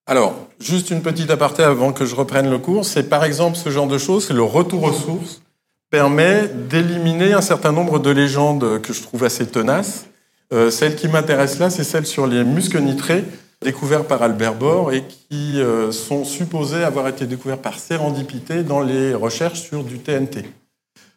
Alors, 0.06 0.34
juste 0.58 0.90
une 0.90 1.02
petite 1.02 1.30
aparté 1.30 1.62
avant 1.62 1.92
que 1.92 2.04
je 2.04 2.14
reprenne 2.14 2.50
le 2.50 2.58
cours, 2.58 2.84
c'est 2.84 3.08
par 3.08 3.24
exemple 3.24 3.56
ce 3.56 3.70
genre 3.70 3.86
de 3.86 3.98
choses, 3.98 4.26
c'est 4.26 4.34
le 4.34 4.42
retour 4.42 4.82
aux 4.84 4.92
sources, 4.92 5.42
permet 5.90 6.48
d'éliminer 6.48 7.32
un 7.34 7.40
certain 7.40 7.72
nombre 7.72 7.98
de 7.98 8.10
légendes 8.10 8.80
que 8.80 8.92
je 8.92 9.02
trouve 9.02 9.24
assez 9.24 9.46
tenaces, 9.46 10.06
euh, 10.52 10.70
celle 10.70 10.96
qui 10.96 11.08
m'intéresse 11.08 11.58
là, 11.58 11.68
c'est 11.68 11.84
celle 11.84 12.06
sur 12.06 12.26
les 12.26 12.42
musques 12.42 12.76
nitrés 12.76 13.24
découverts 13.60 14.04
par 14.04 14.22
Albert 14.22 14.54
Bohr 14.54 14.92
et 14.92 15.04
qui 15.04 15.60
euh, 15.60 15.92
sont 15.92 16.24
supposés 16.24 16.84
avoir 16.84 17.08
été 17.08 17.26
découverts 17.26 17.58
par 17.58 17.78
sérendipité 17.78 18.62
dans 18.62 18.80
les 18.80 19.14
recherches 19.14 19.60
sur 19.60 19.84
du 19.84 19.98
TNT. 19.98 20.44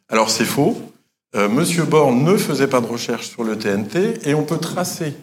Alors 0.10 0.30
c'est 0.30 0.46
faux. 0.46 0.76
Euh, 1.36 1.48
Monsieur 1.48 1.86
Bohr 1.86 2.12
ne 2.12 2.36
faisait 2.36 2.68
pas 2.68 2.82
de 2.82 2.88
recherche 2.88 3.30
sur 3.30 3.44
le 3.44 3.58
TNT 3.58 4.28
et 4.28 4.34
on 4.34 4.44
peut 4.44 4.58
tracer 4.58 5.14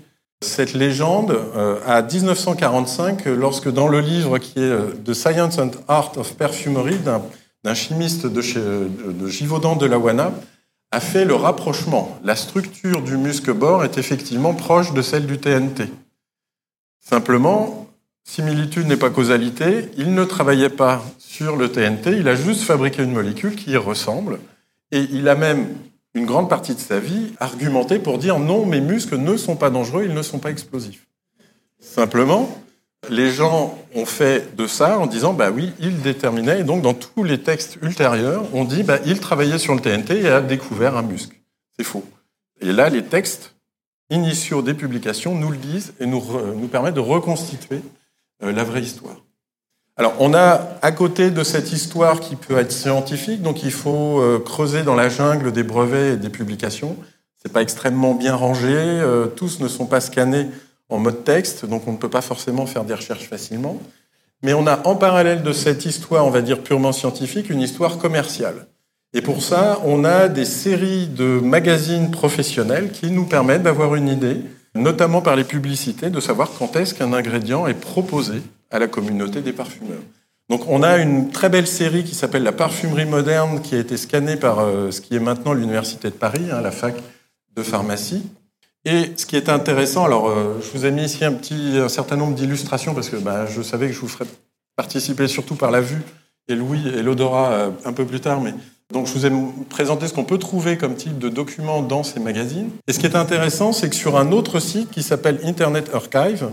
cette 0.41 0.73
légende 0.73 1.37
à 1.85 2.00
1945 2.00 3.25
lorsque 3.27 3.69
dans 3.69 3.88
le 3.88 3.99
livre 3.99 4.38
qui 4.38 4.61
est 4.61 5.05
The 5.05 5.12
Science 5.12 5.59
and 5.59 5.73
Art 5.88 6.12
of 6.17 6.37
Perfumery 6.37 6.95
d'un 7.65 7.75
chimiste 7.75 8.25
de, 8.25 8.41
chez, 8.41 8.61
de 8.61 9.27
Givaudan 9.27 9.75
de 9.75 9.87
a 10.90 11.00
fait 11.00 11.25
le 11.25 11.35
rapprochement. 11.35 12.18
La 12.25 12.37
structure 12.37 13.02
du 13.02 13.16
musc 13.16 13.50
bord 13.50 13.85
est 13.85 13.99
effectivement 13.99 14.54
proche 14.54 14.92
de 14.92 15.02
celle 15.02 15.26
du 15.26 15.38
TNT. 15.38 15.85
Simplement, 17.00 17.88
similitude 18.25 18.87
n'est 18.87 18.97
pas 18.97 19.11
causalité, 19.11 19.90
il 19.97 20.14
ne 20.14 20.25
travaillait 20.25 20.68
pas 20.68 21.02
sur 21.18 21.57
le 21.57 21.71
TNT, 21.71 22.18
il 22.18 22.28
a 22.28 22.35
juste 22.35 22.62
fabriqué 22.62 23.02
une 23.02 23.12
molécule 23.12 23.57
qui 23.57 23.71
y 23.73 23.76
ressemble, 23.76 24.38
et 24.90 25.00
il 25.00 25.28
a 25.28 25.35
même, 25.35 25.68
une 26.14 26.26
grande 26.26 26.49
partie 26.49 26.75
de 26.75 26.80
sa 26.80 26.99
vie, 26.99 27.35
argumenté 27.38 27.99
pour 27.99 28.18
dire 28.18 28.38
non, 28.38 28.66
mes 28.66 28.80
muscles 28.80 29.16
ne 29.16 29.37
sont 29.37 29.57
pas 29.57 29.71
dangereux, 29.71 30.04
ils 30.04 30.14
ne 30.14 30.23
sont 30.23 30.38
pas 30.38 30.50
explosifs. 30.50 31.07
Simplement, 31.80 32.62
les 33.11 33.31
gens 33.31 33.79
ont 33.95 34.07
fait 34.07 34.57
de 34.57 34.67
ça 34.67 34.99
en 34.99 35.07
disant 35.07 35.33
bah 35.33 35.50
oui, 35.50 35.73
il 35.81 36.00
déterminait. 36.00 36.61
Et 36.61 36.65
donc 36.65 36.83
dans 36.83 36.95
tous 36.95 37.25
les 37.25 37.38
textes 37.38 37.79
ultérieurs, 37.83 38.45
on 38.53 38.65
dit 38.65 38.83
bah 38.83 38.99
il 39.07 39.21
travaillait 39.21 39.59
sur 39.59 39.75
le 39.75 39.81
TNT 39.81 40.23
et 40.23 40.29
a 40.29 40.41
découvert 40.41 40.97
un 40.97 41.03
muscle. 41.03 41.37
C'est 41.77 41.85
faux. 41.85 42.05
Et 42.61 42.73
là, 42.73 42.88
les 42.88 43.05
textes 43.05 43.55
initiaux 44.11 44.62
des 44.62 44.75
publications 44.75 45.35
nous 45.35 45.50
le 45.50 45.57
disent 45.57 45.95
et 46.00 46.07
nous, 46.07 46.23
nous 46.57 46.69
permettent 46.69 46.95
de 46.95 47.00
reconstituer 47.00 47.81
euh, 48.43 48.53
la 48.53 48.65
vraie 48.65 48.83
histoire. 48.83 49.17
Alors, 49.97 50.15
on 50.21 50.33
a 50.33 50.79
à 50.81 50.93
côté 50.93 51.31
de 51.31 51.43
cette 51.43 51.73
histoire 51.73 52.21
qui 52.21 52.37
peut 52.37 52.57
être 52.57 52.71
scientifique, 52.71 53.43
donc 53.43 53.65
il 53.65 53.73
faut 53.73 54.21
euh, 54.21 54.38
creuser 54.38 54.85
dans 54.85 54.95
la 54.95 55.09
jungle 55.09 55.50
des 55.50 55.65
brevets 55.65 56.15
et 56.15 56.17
des 56.17 56.31
publications. 56.31 56.97
C'est 57.43 57.53
pas 57.53 57.62
extrêmement 57.62 58.15
bien 58.15 58.35
rangé, 58.35 58.73
euh, 58.73 59.27
tous 59.27 59.59
ne 59.59 59.67
sont 59.67 59.87
pas 59.87 60.00
scannés 60.00 60.47
en 60.88 60.99
mode 60.99 61.25
texte, 61.25 61.66
donc 61.66 61.87
on 61.87 61.92
ne 61.92 61.97
peut 61.97 62.09
pas 62.09 62.21
forcément 62.21 62.66
faire 62.66 62.85
des 62.85 62.95
recherches 62.95 63.28
facilement. 63.28 63.80
Mais 64.42 64.54
on 64.54 64.66
a 64.66 64.87
en 64.87 64.95
parallèle 64.95 65.42
de 65.42 65.52
cette 65.52 65.85
histoire, 65.85 66.25
on 66.25 66.30
va 66.30 66.42
dire 66.42 66.62
purement 66.62 66.92
scientifique, 66.92 67.50
une 67.50 67.61
histoire 67.61 67.99
commerciale. 67.99 68.66
Et 69.14 69.23
pour 69.23 69.42
ça, 69.42 69.80
on 69.85 70.04
a 70.04 70.28
des 70.28 70.45
séries 70.45 71.07
de 71.07 71.40
magazines 71.40 72.11
professionnels 72.11 72.92
qui 72.92 73.11
nous 73.11 73.25
permettent 73.25 73.62
d'avoir 73.62 73.95
une 73.95 74.09
idée, 74.09 74.42
notamment 74.75 75.23
par 75.23 75.35
les 75.35 75.45
publicités, 75.45 76.11
de 76.11 76.21
savoir 76.21 76.50
quand 76.59 76.76
est-ce 76.76 76.95
qu'un 76.95 77.12
ingrédient 77.12 77.66
est 77.66 77.75
proposé 77.75 78.42
à 78.71 78.78
la 78.78 78.87
communauté 78.87 79.40
des 79.40 79.52
parfumeurs. 79.52 80.02
Donc 80.50 80.68
on 80.68 80.83
a 80.83 80.99
une 80.99 81.30
très 81.30 81.49
belle 81.49 81.66
série 81.66 82.04
qui 82.04 82.14
s'appelle 82.14 82.42
La 82.42 82.52
parfumerie 82.52 83.07
moderne, 83.07 83.61
qui 83.61 83.75
a 83.75 83.78
été 83.78 83.97
scannée 83.97 84.37
par 84.37 84.61
euh, 84.61 84.90
ce 84.90 85.00
qui 85.00 85.16
est 85.16 85.21
maintenant 85.21 85.52
l'Université 85.52 86.09
de 86.09 86.14
Paris, 86.14 86.47
hein, 86.50 86.61
la 86.61 86.71
fac 86.71 86.95
de 87.54 87.62
pharmacie. 87.62 88.23
Et 88.90 89.12
ce 89.16 89.26
qui 89.26 89.37
est 89.37 89.50
intéressant, 89.50 90.07
alors 90.07 90.30
euh, 90.30 90.59
je 90.62 90.71
vous 90.78 90.87
ai 90.87 90.90
mis 90.90 91.04
ici 91.04 91.23
un 91.23 91.33
petit 91.33 91.76
un 91.76 91.90
certain 91.90 92.16
nombre 92.16 92.35
d'illustrations 92.35 92.95
parce 92.95 93.11
que 93.11 93.16
bah, 93.16 93.45
je 93.45 93.61
savais 93.61 93.88
que 93.88 93.92
je 93.92 94.00
vous 94.00 94.09
ferais 94.09 94.25
participer 94.76 95.28
surtout 95.28 95.57
par 95.57 95.71
la 95.71 95.83
vue 95.83 96.00
et 96.49 96.54
l'ouïe 96.54 96.88
et 96.97 97.02
l'odorat 97.02 97.52
euh, 97.52 97.71
un 97.85 97.92
peu 97.92 98.07
plus 98.07 98.21
tard, 98.21 98.40
mais 98.40 98.54
donc 98.90 99.07
je 99.07 99.12
vous 99.12 99.26
ai 99.26 99.33
présenté 99.68 100.09
ce 100.09 100.14
qu'on 100.14 100.25
peut 100.25 100.38
trouver 100.38 100.78
comme 100.78 100.95
type 100.95 101.18
de 101.18 101.28
documents 101.28 101.83
dans 101.83 102.02
ces 102.02 102.18
magazines. 102.18 102.71
Et 102.87 102.95
ce 102.95 102.99
qui 102.99 103.04
est 103.04 103.14
intéressant, 103.14 103.75
c'est 103.75 103.90
que 103.90 103.95
sur 103.95 104.16
un 104.16 104.33
autre 104.33 104.59
site 104.59 104.90
qui 104.90 105.02
s'appelle 105.02 105.38
Internet 105.45 105.90
Archive, 105.92 106.49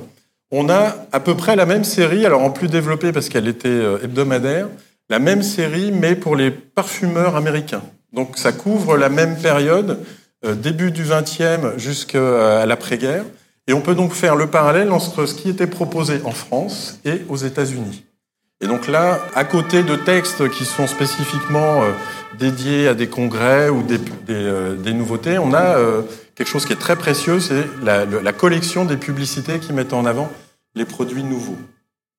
on 0.52 0.68
a 0.68 0.94
à 1.14 1.22
peu 1.22 1.36
près 1.36 1.56
la 1.56 1.66
même 1.66 1.86
série, 1.86 2.26
alors 2.26 2.44
en 2.44 2.52
plus 2.52 2.68
développée 2.68 3.14
parce 3.14 3.30
qu'elle 3.30 3.48
était 3.48 3.70
euh, 3.70 4.04
hebdomadaire, 4.04 4.68
la 5.10 5.20
même 5.20 5.42
série 5.42 5.94
mais 5.94 6.18
pour 6.18 6.36
les 6.36 6.52
parfumeurs 6.52 7.38
américains. 7.38 7.84
Donc 8.12 8.38
ça 8.38 8.52
couvre 8.52 8.98
la 8.98 9.08
même 9.08 9.38
période, 9.38 10.00
début 10.54 10.92
du 10.92 11.04
20e 11.04 11.78
jusqu'à 11.78 12.66
l'après-guerre. 12.66 13.26
Et 13.68 13.74
on 13.74 13.82
peut 13.82 13.96
donc 13.96 14.14
faire 14.14 14.36
le 14.36 14.48
parallèle 14.48 14.92
entre 14.92 15.26
ce 15.26 15.34
qui 15.34 15.50
était 15.50 15.68
proposé 15.68 16.22
en 16.24 16.32
France 16.32 17.00
et 17.04 17.22
aux 17.30 17.38
États-Unis. 17.38 18.06
Et 18.62 18.68
donc 18.68 18.88
là, 18.88 19.20
à 19.34 19.44
côté 19.44 19.84
de 19.84 19.96
textes 19.96 20.50
qui 20.52 20.66
sont 20.66 20.88
spécifiquement 20.88 21.84
euh, 21.84 21.92
dédiés 22.38 22.88
à 22.88 22.94
des 22.94 23.08
congrès 23.08 23.70
ou 23.70 23.84
des, 23.84 24.94
nouveautés, 24.94 25.38
on 25.40 25.54
a 25.54 25.78
quelque 26.36 26.48
chose 26.48 26.66
qui 26.66 26.74
est 26.74 26.78
très 26.78 26.96
précieux, 26.96 27.40
c'est 27.40 27.66
la, 27.82 28.34
collection 28.34 28.86
des 28.86 28.98
publicités 28.98 29.60
qui 29.60 29.74
mettent 29.74 29.94
en 29.94 30.06
avant 30.06 30.30
les 30.76 30.86
produits 30.86 31.24
nouveaux. 31.24 31.58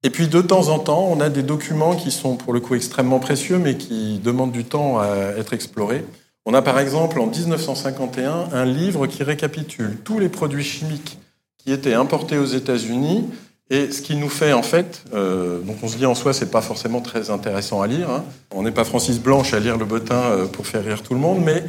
Et 0.02 0.10
puis 0.10 0.28
de 0.28 0.40
temps 0.40 0.68
en 0.68 0.78
temps, 0.78 1.06
on 1.10 1.20
a 1.20 1.28
des 1.28 1.42
documents 1.42 1.94
qui 1.94 2.10
sont 2.10 2.36
pour 2.36 2.52
le 2.52 2.60
coup 2.60 2.74
extrêmement 2.74 3.18
précieux, 3.18 3.58
mais 3.58 3.76
qui 3.76 4.18
demandent 4.18 4.52
du 4.52 4.64
temps 4.64 4.98
à 4.98 5.08
être 5.36 5.52
explorés. 5.52 6.04
On 6.48 6.54
a 6.54 6.62
par 6.62 6.78
exemple 6.78 7.18
en 7.20 7.26
1951 7.26 8.50
un 8.52 8.64
livre 8.64 9.08
qui 9.08 9.24
récapitule 9.24 9.98
tous 10.04 10.20
les 10.20 10.28
produits 10.28 10.62
chimiques 10.62 11.18
qui 11.58 11.72
étaient 11.72 11.94
importés 11.94 12.38
aux 12.38 12.46
États-Unis. 12.46 13.28
Et 13.68 13.90
ce 13.90 14.00
qui 14.00 14.14
nous 14.14 14.28
fait 14.28 14.52
en 14.52 14.62
fait, 14.62 15.02
euh, 15.12 15.60
donc 15.62 15.78
on 15.82 15.88
se 15.88 15.96
dit 15.96 16.06
en 16.06 16.14
soi 16.14 16.32
c'est 16.32 16.52
pas 16.52 16.62
forcément 16.62 17.00
très 17.00 17.30
intéressant 17.30 17.82
à 17.82 17.88
lire. 17.88 18.08
Hein. 18.08 18.24
On 18.54 18.62
n'est 18.62 18.70
pas 18.70 18.84
Francis 18.84 19.20
Blanche 19.20 19.52
à 19.54 19.58
lire 19.58 19.76
le 19.76 19.84
bottin 19.84 20.22
euh, 20.22 20.46
pour 20.46 20.68
faire 20.68 20.84
rire 20.84 21.02
tout 21.02 21.14
le 21.14 21.20
monde, 21.20 21.42
mais 21.44 21.64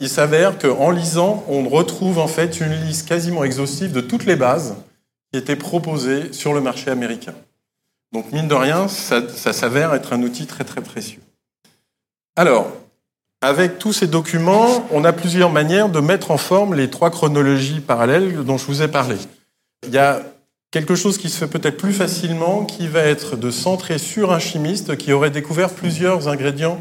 il 0.00 0.08
s'avère 0.08 0.58
qu'en 0.58 0.90
lisant, 0.90 1.44
on 1.46 1.68
retrouve 1.68 2.18
en 2.18 2.26
fait 2.26 2.60
une 2.60 2.72
liste 2.72 3.06
quasiment 3.06 3.44
exhaustive 3.44 3.92
de 3.92 4.00
toutes 4.00 4.26
les 4.26 4.34
bases 4.34 4.74
qui 5.32 5.38
étaient 5.38 5.54
proposées 5.54 6.32
sur 6.32 6.54
le 6.54 6.60
marché 6.60 6.90
américain. 6.90 7.34
Donc 8.12 8.32
mine 8.32 8.48
de 8.48 8.54
rien, 8.54 8.88
ça, 8.88 9.22
s'avère 9.52 9.94
être 9.94 10.12
un 10.12 10.22
outil 10.22 10.46
très 10.46 10.64
très 10.64 10.80
précieux. 10.80 11.22
Alors, 12.34 12.72
avec 13.42 13.78
tous 13.78 13.92
ces 13.92 14.06
documents, 14.06 14.86
on 14.92 15.04
a 15.04 15.12
plusieurs 15.12 15.50
manières 15.50 15.88
de 15.88 15.98
mettre 15.98 16.30
en 16.30 16.38
forme 16.38 16.74
les 16.74 16.88
trois 16.88 17.10
chronologies 17.10 17.80
parallèles 17.80 18.44
dont 18.44 18.56
je 18.56 18.66
vous 18.66 18.82
ai 18.82 18.88
parlé. 18.88 19.16
Il 19.84 19.92
y 19.92 19.98
a 19.98 20.22
quelque 20.70 20.94
chose 20.94 21.18
qui 21.18 21.28
se 21.28 21.38
fait 21.38 21.48
peut-être 21.48 21.76
plus 21.76 21.92
facilement, 21.92 22.64
qui 22.64 22.86
va 22.86 23.00
être 23.00 23.36
de 23.36 23.50
centrer 23.50 23.98
sur 23.98 24.32
un 24.32 24.38
chimiste 24.38 24.96
qui 24.96 25.12
aurait 25.12 25.32
découvert 25.32 25.70
plusieurs 25.70 26.28
ingrédients 26.28 26.80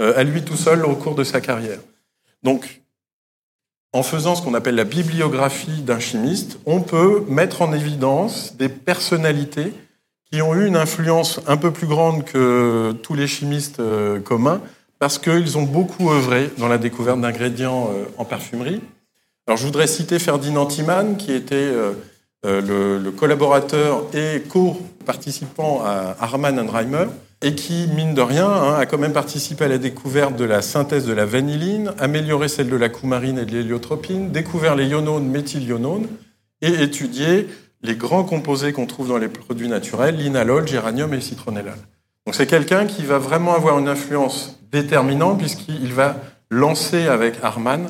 euh, 0.00 0.14
à 0.16 0.24
lui 0.24 0.42
tout 0.42 0.56
seul 0.56 0.86
au 0.86 0.96
cours 0.96 1.14
de 1.14 1.24
sa 1.24 1.42
carrière. 1.42 1.78
Donc, 2.42 2.80
en 3.92 4.02
faisant 4.02 4.34
ce 4.34 4.40
qu'on 4.40 4.54
appelle 4.54 4.76
la 4.76 4.84
bibliographie 4.84 5.82
d'un 5.82 6.00
chimiste, 6.00 6.58
on 6.64 6.80
peut 6.80 7.24
mettre 7.28 7.60
en 7.60 7.72
évidence 7.74 8.56
des 8.56 8.70
personnalités 8.70 9.74
qui 10.30 10.40
ont 10.40 10.54
eu 10.54 10.66
une 10.66 10.76
influence 10.76 11.40
un 11.46 11.58
peu 11.58 11.70
plus 11.70 11.86
grande 11.86 12.24
que 12.24 12.92
tous 13.02 13.14
les 13.14 13.26
chimistes 13.26 13.80
euh, 13.80 14.20
communs, 14.20 14.62
parce 14.98 15.18
qu'ils 15.18 15.58
ont 15.58 15.62
beaucoup 15.62 16.10
œuvré 16.10 16.50
dans 16.58 16.68
la 16.68 16.78
découverte 16.78 17.20
d'ingrédients 17.20 17.90
euh, 17.92 18.04
en 18.18 18.24
parfumerie. 18.24 18.80
Alors, 19.46 19.56
je 19.56 19.64
voudrais 19.64 19.86
citer 19.86 20.18
Ferdinand 20.18 20.66
Timan, 20.66 21.16
qui 21.16 21.32
était 21.32 21.54
euh, 21.56 21.92
le, 22.44 23.10
collaborateur 23.10 24.04
et 24.14 24.42
co-participant 24.48 25.82
à 25.84 26.16
Harman 26.20 26.68
Reimer, 26.68 27.06
et 27.40 27.54
qui, 27.54 27.86
mine 27.94 28.14
de 28.14 28.20
rien, 28.20 28.48
hein, 28.48 28.74
a 28.74 28.86
quand 28.86 28.98
même 28.98 29.12
participé 29.12 29.64
à 29.64 29.68
la 29.68 29.78
découverte 29.78 30.36
de 30.36 30.44
la 30.44 30.60
synthèse 30.60 31.06
de 31.06 31.12
la 31.12 31.24
vanilline, 31.24 31.92
amélioré 31.98 32.48
celle 32.48 32.68
de 32.68 32.76
la 32.76 32.88
coumarine 32.88 33.38
et 33.38 33.44
de 33.44 33.52
l'héliotropine, 33.52 34.32
découvert 34.32 34.74
les 34.74 34.86
ionones, 34.86 35.28
méthylionones, 35.28 36.08
et 36.60 36.82
étudié 36.82 37.46
les 37.82 37.94
grands 37.94 38.24
composés 38.24 38.72
qu'on 38.72 38.86
trouve 38.86 39.08
dans 39.08 39.18
les 39.18 39.28
produits 39.28 39.68
naturels, 39.68 40.16
l'inalol, 40.16 40.66
géranium 40.66 41.14
et 41.14 41.20
citronellal. 41.20 41.78
Donc 42.28 42.34
c'est 42.34 42.46
quelqu'un 42.46 42.84
qui 42.84 43.06
va 43.06 43.16
vraiment 43.16 43.54
avoir 43.54 43.78
une 43.78 43.88
influence 43.88 44.60
déterminante 44.70 45.38
puisqu'il 45.38 45.94
va 45.94 46.16
lancer 46.50 47.06
avec 47.06 47.36
Harman 47.42 47.86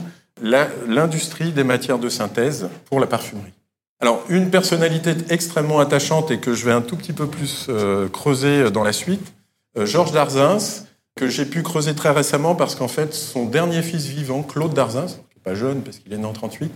l'industrie 0.87 1.51
des 1.51 1.65
matières 1.65 1.99
de 1.99 2.09
synthèse 2.09 2.69
pour 2.85 3.01
la 3.01 3.09
parfumerie. 3.09 3.53
Alors, 3.99 4.23
une 4.29 4.49
personnalité 4.51 5.17
extrêmement 5.31 5.81
attachante 5.81 6.31
et 6.31 6.39
que 6.39 6.55
je 6.55 6.65
vais 6.65 6.71
un 6.71 6.83
tout 6.83 6.95
petit 6.95 7.13
peu 7.13 7.27
plus 7.27 7.67
euh, 7.69 8.09
creuser 8.09 8.71
dans 8.71 8.85
la 8.85 8.93
suite, 8.93 9.35
euh, 9.77 9.87
Georges 9.87 10.13
Darzins, 10.13 10.85
que 11.17 11.27
j'ai 11.27 11.45
pu 11.45 11.65
creuser 11.65 11.97
très 11.97 12.11
récemment 12.11 12.55
parce 12.55 12.77
qu'en 12.77 12.87
fait, 12.87 13.15
son 13.15 13.45
dernier 13.45 13.83
fils 13.83 14.07
vivant, 14.07 14.45
Claude 14.45 14.73
Darzins, 14.73 15.07
qui 15.07 15.15
n'est 15.15 15.43
pas 15.43 15.57
jeune 15.57 15.83
parce 15.83 15.99
qu'il 15.99 16.13
est 16.13 16.17
né 16.17 16.27
en 16.27 16.33
38, 16.33 16.71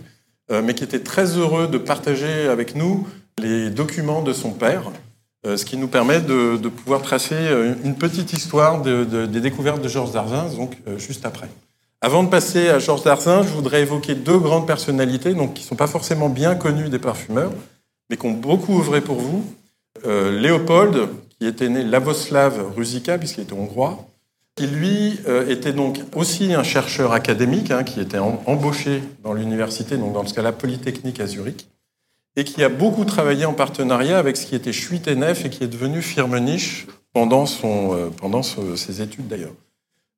euh, 0.51 0.61
mais 0.61 0.73
qui 0.73 0.83
était 0.83 0.99
très 0.99 1.37
heureux 1.37 1.69
de 1.69 1.77
partager 1.77 2.49
avec 2.49 2.75
nous 2.75 3.07
les 3.37 3.69
documents 3.69 4.21
de 4.21 4.33
son 4.33 4.51
père, 4.51 4.89
euh, 4.89 5.12
ce 5.45 5.65
qui 5.65 5.77
nous 5.77 5.87
permet 5.87 6.21
de, 6.21 6.55
pouvoir 6.69 7.01
tracer 7.01 7.35
une 7.83 7.95
petite 7.95 8.31
histoire 8.33 8.81
des 8.81 9.41
découvertes 9.41 9.81
de 9.81 9.89
Georges 9.89 10.11
Darzins, 10.11 10.55
donc 10.55 10.77
juste 10.97 11.25
après. 11.25 11.49
Avant 11.99 12.23
de 12.23 12.29
passer 12.29 12.69
à 12.69 12.79
Georges 12.79 13.03
Darzins, 13.03 13.43
je 13.43 13.49
voudrais 13.49 13.81
évoquer 13.81 14.15
deux 14.15 14.37
grandes 14.37 14.65
personnalités, 14.65 15.33
donc 15.33 15.53
qui 15.53 15.63
ne 15.63 15.67
sont 15.67 15.75
pas 15.75 15.87
forcément 15.87 16.29
bien 16.29 16.55
connues 16.55 16.89
des 16.89 16.99
parfumeurs, 16.99 17.51
mais 18.09 18.15
qui 18.15 18.25
ont 18.25 18.31
beaucoup 18.31 18.79
œuvré 18.79 19.01
pour 19.01 19.17
vous. 19.17 19.43
Léopold, 20.05 21.09
qui 21.39 21.47
était 21.47 21.67
né 21.67 21.83
Lavoslav 21.83 22.73
Ruzika, 22.75 23.17
puisqu'il 23.17 23.41
était 23.41 23.53
hongrois, 23.53 24.07
qui 24.55 24.67
lui 24.67 25.19
euh, 25.27 25.49
était 25.49 25.73
donc 25.73 25.99
aussi 26.15 26.53
un 26.53 26.63
chercheur 26.63 27.11
académique, 27.11 27.71
hein, 27.71 27.83
qui 27.83 27.99
était 27.99 28.19
embauché 28.19 29.01
dans 29.23 29.33
l'université, 29.33 29.97
donc 29.97 30.13
dans 30.13 30.25
ce 30.25 30.33
cas-là 30.33 30.51
Polytechnique 30.51 31.19
à 31.19 31.27
Zurich, 31.27 31.67
et 32.35 32.43
qui 32.43 32.63
a 32.63 32.69
beaucoup 32.69 33.05
travaillé 33.05 33.45
en 33.45 33.53
partenariat 33.53 34.17
avec 34.17 34.37
ce 34.37 34.45
qui 34.45 34.55
était 34.55 35.15
Nef 35.15 35.45
et 35.45 35.49
qui 35.49 35.63
est 35.63 35.67
devenu 35.67 36.01
Firmenich 36.01 36.87
pendant, 37.13 37.45
son, 37.45 37.95
euh, 37.95 38.09
pendant 38.09 38.41
ses 38.43 39.01
études 39.01 39.27
d'ailleurs. 39.27 39.53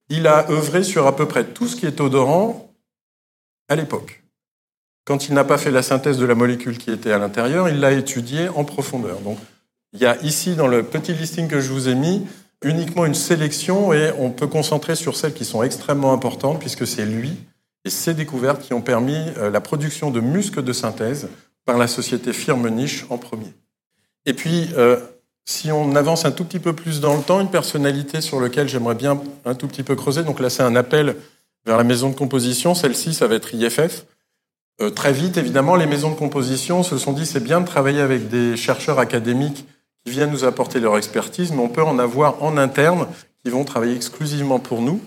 Il 0.10 0.28
a 0.28 0.50
œuvré 0.50 0.84
sur 0.84 1.08
à 1.08 1.16
peu 1.16 1.28
près 1.28 1.46
tout 1.46 1.68
ce 1.68 1.76
qui 1.76 1.86
est 1.86 2.00
odorant 2.00 2.72
à 3.68 3.76
l'époque. 3.76 4.24
Quand 5.04 5.28
il 5.28 5.34
n'a 5.34 5.44
pas 5.44 5.58
fait 5.58 5.72
la 5.72 5.84
synthèse 5.84 6.18
de 6.18 6.26
la 6.26 6.36
molécule 6.36 6.78
qui 6.78 6.92
était 6.92 7.12
à 7.12 7.18
l'intérieur, 7.18 7.70
il 7.70 7.80
l'a 7.80 7.92
étudié 7.92 8.50
en 8.50 8.64
profondeur. 8.64 9.20
Donc, 9.22 9.38
il 9.94 10.00
y 10.00 10.06
a 10.06 10.22
ici, 10.24 10.56
dans 10.56 10.68
le 10.68 10.84
petit 10.84 11.14
listing 11.14 11.48
que 11.48 11.60
je 11.60 11.72
vous 11.72 11.90
ai 11.90 11.96
mis, 11.96 12.26
uniquement 12.64 13.06
une 13.06 13.14
sélection 13.14 13.94
et 13.94 14.12
on 14.18 14.32
peut 14.32 14.48
concentrer 14.48 14.96
sur 14.96 15.16
celles 15.16 15.34
qui 15.34 15.46
sont 15.46 15.64
extrêmement 15.64 16.14
importantes 16.14 16.60
puisque 16.60 16.88
c'est 16.88 17.06
lui 17.06 17.34
et 17.84 17.90
ses 17.90 18.14
découvertes 18.14 18.62
qui 18.62 18.74
ont 18.74 18.82
permis 18.82 19.22
euh, 19.38 19.52
la 19.52 19.62
production 19.62 20.10
de 20.10 20.20
muscles 20.20 20.64
de 20.64 20.74
synthèse 20.74 21.30
par 21.66 21.78
la 21.78 21.88
société 21.88 22.32
Firmenich 22.32 23.06
en 23.10 23.18
premier. 23.18 23.54
Et 24.26 24.34
puis, 24.34 24.70
euh, 24.78 24.98
si 25.46 25.72
on 25.72 25.96
avance 25.96 26.26
un 26.26 26.32
tout 26.32 26.44
petit 26.44 26.60
peu 26.60 26.74
plus 26.74 27.00
dans 27.00 27.16
le 27.16 27.22
temps, 27.22 27.40
une 27.40 27.50
personnalité 27.50 28.22
sur 28.22 28.40
laquelle 28.40 28.68
j'aimerais 28.68 28.96
bien 28.96 29.22
un 29.46 29.56
tout 29.56 29.68
petit 29.68 29.84
peu 29.84 29.96
creuser, 29.96 30.24
donc 30.24 30.40
là 30.40 30.50
c'est 30.50 30.64
un 30.64 30.76
appel 30.76 31.16
vers 31.66 31.78
la 31.78 31.84
maison 31.84 32.10
de 32.10 32.16
composition, 32.16 32.74
celle-ci 32.74 33.14
ça 33.14 33.28
va 33.28 33.36
être 33.36 33.54
IFF. 33.54 34.06
Euh, 34.82 34.90
très 34.90 35.14
vite, 35.14 35.38
évidemment, 35.38 35.76
les 35.76 35.86
maisons 35.86 36.12
de 36.12 36.16
composition 36.16 36.84
se 36.84 36.98
sont 36.98 37.14
dit 37.14 37.26
c'est 37.26 37.44
bien 37.44 37.62
de 37.62 37.66
travailler 37.66 38.02
avec 38.02 38.30
des 38.30 38.58
chercheurs 38.58 39.00
académiques 39.00 39.66
qui 40.04 40.12
viennent 40.12 40.32
nous 40.32 40.44
apporter 40.44 40.80
leur 40.80 40.98
expertise, 40.98 41.52
mais 41.52 41.62
on 41.62 41.70
peut 41.70 41.84
en 41.84 41.98
avoir 41.98 42.44
en 42.44 42.58
interne 42.58 43.08
qui 43.44 43.50
vont 43.50 43.64
travailler 43.64 43.96
exclusivement 43.96 44.60
pour 44.60 44.82
nous. 44.82 45.00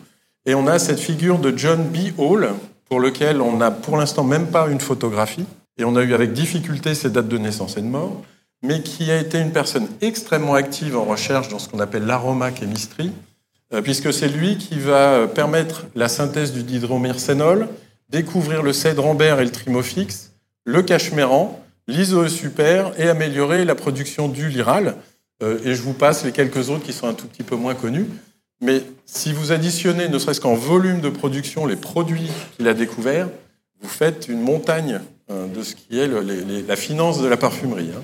Et 0.47 0.55
on 0.55 0.67
a 0.67 0.79
cette 0.79 1.01
figure 1.01 1.39
de 1.39 1.57
John 1.57 1.85
B. 1.85 2.19
Hall, 2.19 2.51
pour 2.89 3.01
lequel 3.01 3.43
on 3.43 3.57
n'a 3.59 3.71
pour 3.71 3.97
l'instant 3.97 4.25
même 4.25 4.47
pas 4.47 4.69
une 4.69 4.81
photographie, 4.81 5.45
et 5.79 5.85
on 5.85 5.97
a 5.97 6.03
eu 6.03 6.13
avec 6.13 6.33
difficulté 6.33 6.95
ses 6.95 7.11
dates 7.11 7.29
de 7.29 7.39
naissance 7.39 7.77
et 7.77 7.81
de 7.81 7.87
mort. 7.87 8.23
mais 8.61 8.83
qui 8.83 9.13
a 9.13 9.19
été 9.19 9.39
une 9.39 9.53
personne 9.53 9.87
extrêmement 10.01 10.55
active 10.55 10.97
en 10.97 11.05
recherche 11.05 11.49
dans 11.49 11.61
ce 11.61 11.69
qu'on 11.69 11.79
appelle 11.79 12.05
l'aromachemistie, 12.05 13.13
euh, 13.73 13.83
puisque 13.83 14.13
c'est 14.13 14.27
lui 14.27 14.59
qui 14.59 14.81
va 14.81 15.13
euh, 15.13 15.27
permettre 15.29 15.87
la 15.95 16.09
synthèse 16.09 16.53
du 16.53 16.65
dihydromyrcénol, 16.65 17.69
découvrir 18.09 18.65
le 18.65 18.73
cèdre-ambert 18.73 19.39
et 19.39 19.45
le 19.45 19.53
trimofix, 19.53 20.33
le 20.65 20.83
cachméran, 20.83 21.65
l'isoe-super 21.87 22.93
et 22.99 23.09
améliorer 23.09 23.65
la 23.65 23.77
production 23.77 24.27
du 24.27 24.49
liral. 24.49 24.97
Euh, 25.41 25.61
et 25.65 25.77
je 25.77 25.83
vous 25.83 25.95
passe 25.95 26.25
les 26.25 26.33
quelques 26.33 26.69
autres 26.69 26.83
qui 26.83 26.93
sont 26.93 27.07
un 27.07 27.15
tout 27.15 27.29
petit 27.29 27.45
peu 27.45 27.55
moins 27.55 27.77
connus. 27.77 28.07
Mais 28.61 28.83
si 29.07 29.33
vous 29.33 29.53
additionnez, 29.53 30.09
ne 30.09 30.19
serait-ce 30.19 30.41
qu'en 30.41 30.55
volume 30.55 31.01
de 31.01 31.11
production, 31.11 31.65
les 31.65 31.77
produits 31.77 32.29
qu'il 32.57 32.67
a 32.67 32.75
découverts, 32.75 33.29
vous 33.81 33.89
faites 33.89 34.27
une 34.27 34.41
montagne 34.41 35.01
de 35.31 35.63
ce 35.63 35.75
qui 35.75 35.99
est 35.99 36.09
la 36.67 36.77
finance 36.77 37.21
de 37.21 37.29
la 37.29 37.37
parfumerie. 37.37 37.91
Hein. 37.97 38.03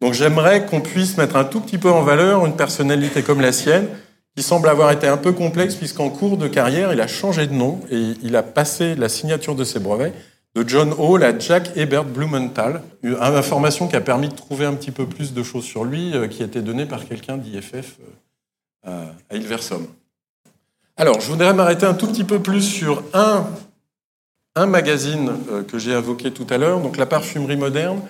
Donc 0.00 0.14
j'aimerais 0.14 0.66
qu'on 0.66 0.80
puisse 0.80 1.16
mettre 1.16 1.36
un 1.36 1.44
tout 1.44 1.60
petit 1.60 1.78
peu 1.78 1.90
en 1.90 2.02
valeur 2.02 2.46
une 2.46 2.56
personnalité 2.56 3.22
comme 3.22 3.40
la 3.40 3.52
sienne, 3.52 3.88
qui 4.36 4.42
semble 4.42 4.68
avoir 4.68 4.92
été 4.92 5.08
un 5.08 5.16
peu 5.16 5.32
complexe 5.32 5.74
puisqu'en 5.74 6.10
cours 6.10 6.36
de 6.36 6.46
carrière, 6.46 6.92
il 6.92 7.00
a 7.00 7.08
changé 7.08 7.46
de 7.46 7.54
nom 7.54 7.80
et 7.90 8.14
il 8.22 8.36
a 8.36 8.42
passé 8.42 8.94
la 8.94 9.08
signature 9.08 9.54
de 9.54 9.64
ses 9.64 9.80
brevets 9.80 10.12
de 10.54 10.68
John 10.68 10.94
Hall 10.96 11.22
à 11.22 11.38
Jack 11.38 11.76
Ebert 11.76 12.04
Blumenthal, 12.04 12.82
une 13.02 13.16
information 13.20 13.86
qui 13.86 13.96
a 13.96 14.00
permis 14.00 14.28
de 14.28 14.34
trouver 14.34 14.64
un 14.64 14.74
petit 14.74 14.90
peu 14.90 15.06
plus 15.06 15.32
de 15.32 15.42
choses 15.42 15.64
sur 15.64 15.84
lui, 15.84 16.14
euh, 16.14 16.26
qui 16.26 16.42
a 16.42 16.46
été 16.46 16.62
donnée 16.62 16.86
par 16.86 17.06
quelqu'un 17.06 17.36
d'IFF 17.36 17.98
euh, 18.86 19.06
à 19.30 19.36
Ilversum. 19.36 19.86
Alors, 20.96 21.20
je 21.20 21.30
voudrais 21.30 21.52
m'arrêter 21.54 21.86
un 21.86 21.94
tout 21.94 22.08
petit 22.08 22.24
peu 22.24 22.40
plus 22.40 22.62
sur 22.62 23.04
un, 23.14 23.46
un 24.58 24.66
magazine 24.66 25.32
euh, 25.50 25.62
que 25.62 25.78
j'ai 25.78 25.94
invoqué 25.94 26.30
tout 26.30 26.46
à 26.50 26.58
l'heure, 26.58 26.80
donc 26.80 26.96
la 26.96 27.06
parfumerie 27.06 27.56
moderne, 27.56 28.00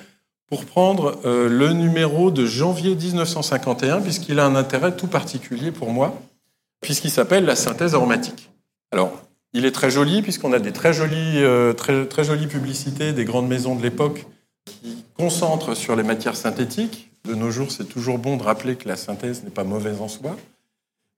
pour 0.49 0.65
prendre 0.65 1.21
euh, 1.25 1.49
le 1.49 1.73
numéro 1.73 2.31
de 2.31 2.47
janvier 2.47 2.95
1951, 2.95 4.01
puisqu'il 4.01 4.41
a 4.41 4.47
un 4.47 4.57
intérêt 4.57 4.97
tout 4.97 5.07
particulier 5.07 5.71
pour 5.73 5.91
moi, 5.91 6.19
puisqu'il 6.81 7.11
s'appelle 7.11 7.45
la 7.45 7.57
synthèse 7.57 7.95
aromatique. 7.95 8.51
Alors, 8.91 9.13
il 9.53 9.65
est 9.67 9.73
très 9.73 9.91
joli, 9.91 10.23
puisqu'on 10.23 10.53
a 10.53 10.59
des 10.59 10.73
très 10.73 10.93
jolies, 10.93 11.43
euh, 11.43 11.73
très 11.73 12.25
jolies 12.25 12.47
publicités 12.47 13.13
des 13.13 13.25
grandes 13.25 13.49
maisons 13.49 13.75
de 13.75 13.83
l'époque 13.83 14.27
qui 14.65 15.05
concentrent 15.17 15.75
sur 15.75 15.97
les 15.97 16.03
matières 16.03 16.37
synthétiques. 16.37 17.11
De 17.25 17.35
nos 17.35 17.51
jours, 17.51 17.71
c'est 17.71 17.89
toujours 17.89 18.19
bon 18.19 18.37
de 18.37 18.43
rappeler 18.43 18.77
que 18.77 18.89
la 18.89 18.97
synthèse 18.97 19.43
n'est 19.45 19.51
pas 19.51 19.65
mauvaise 19.65 20.01
en 20.01 20.09
soi. 20.09 20.37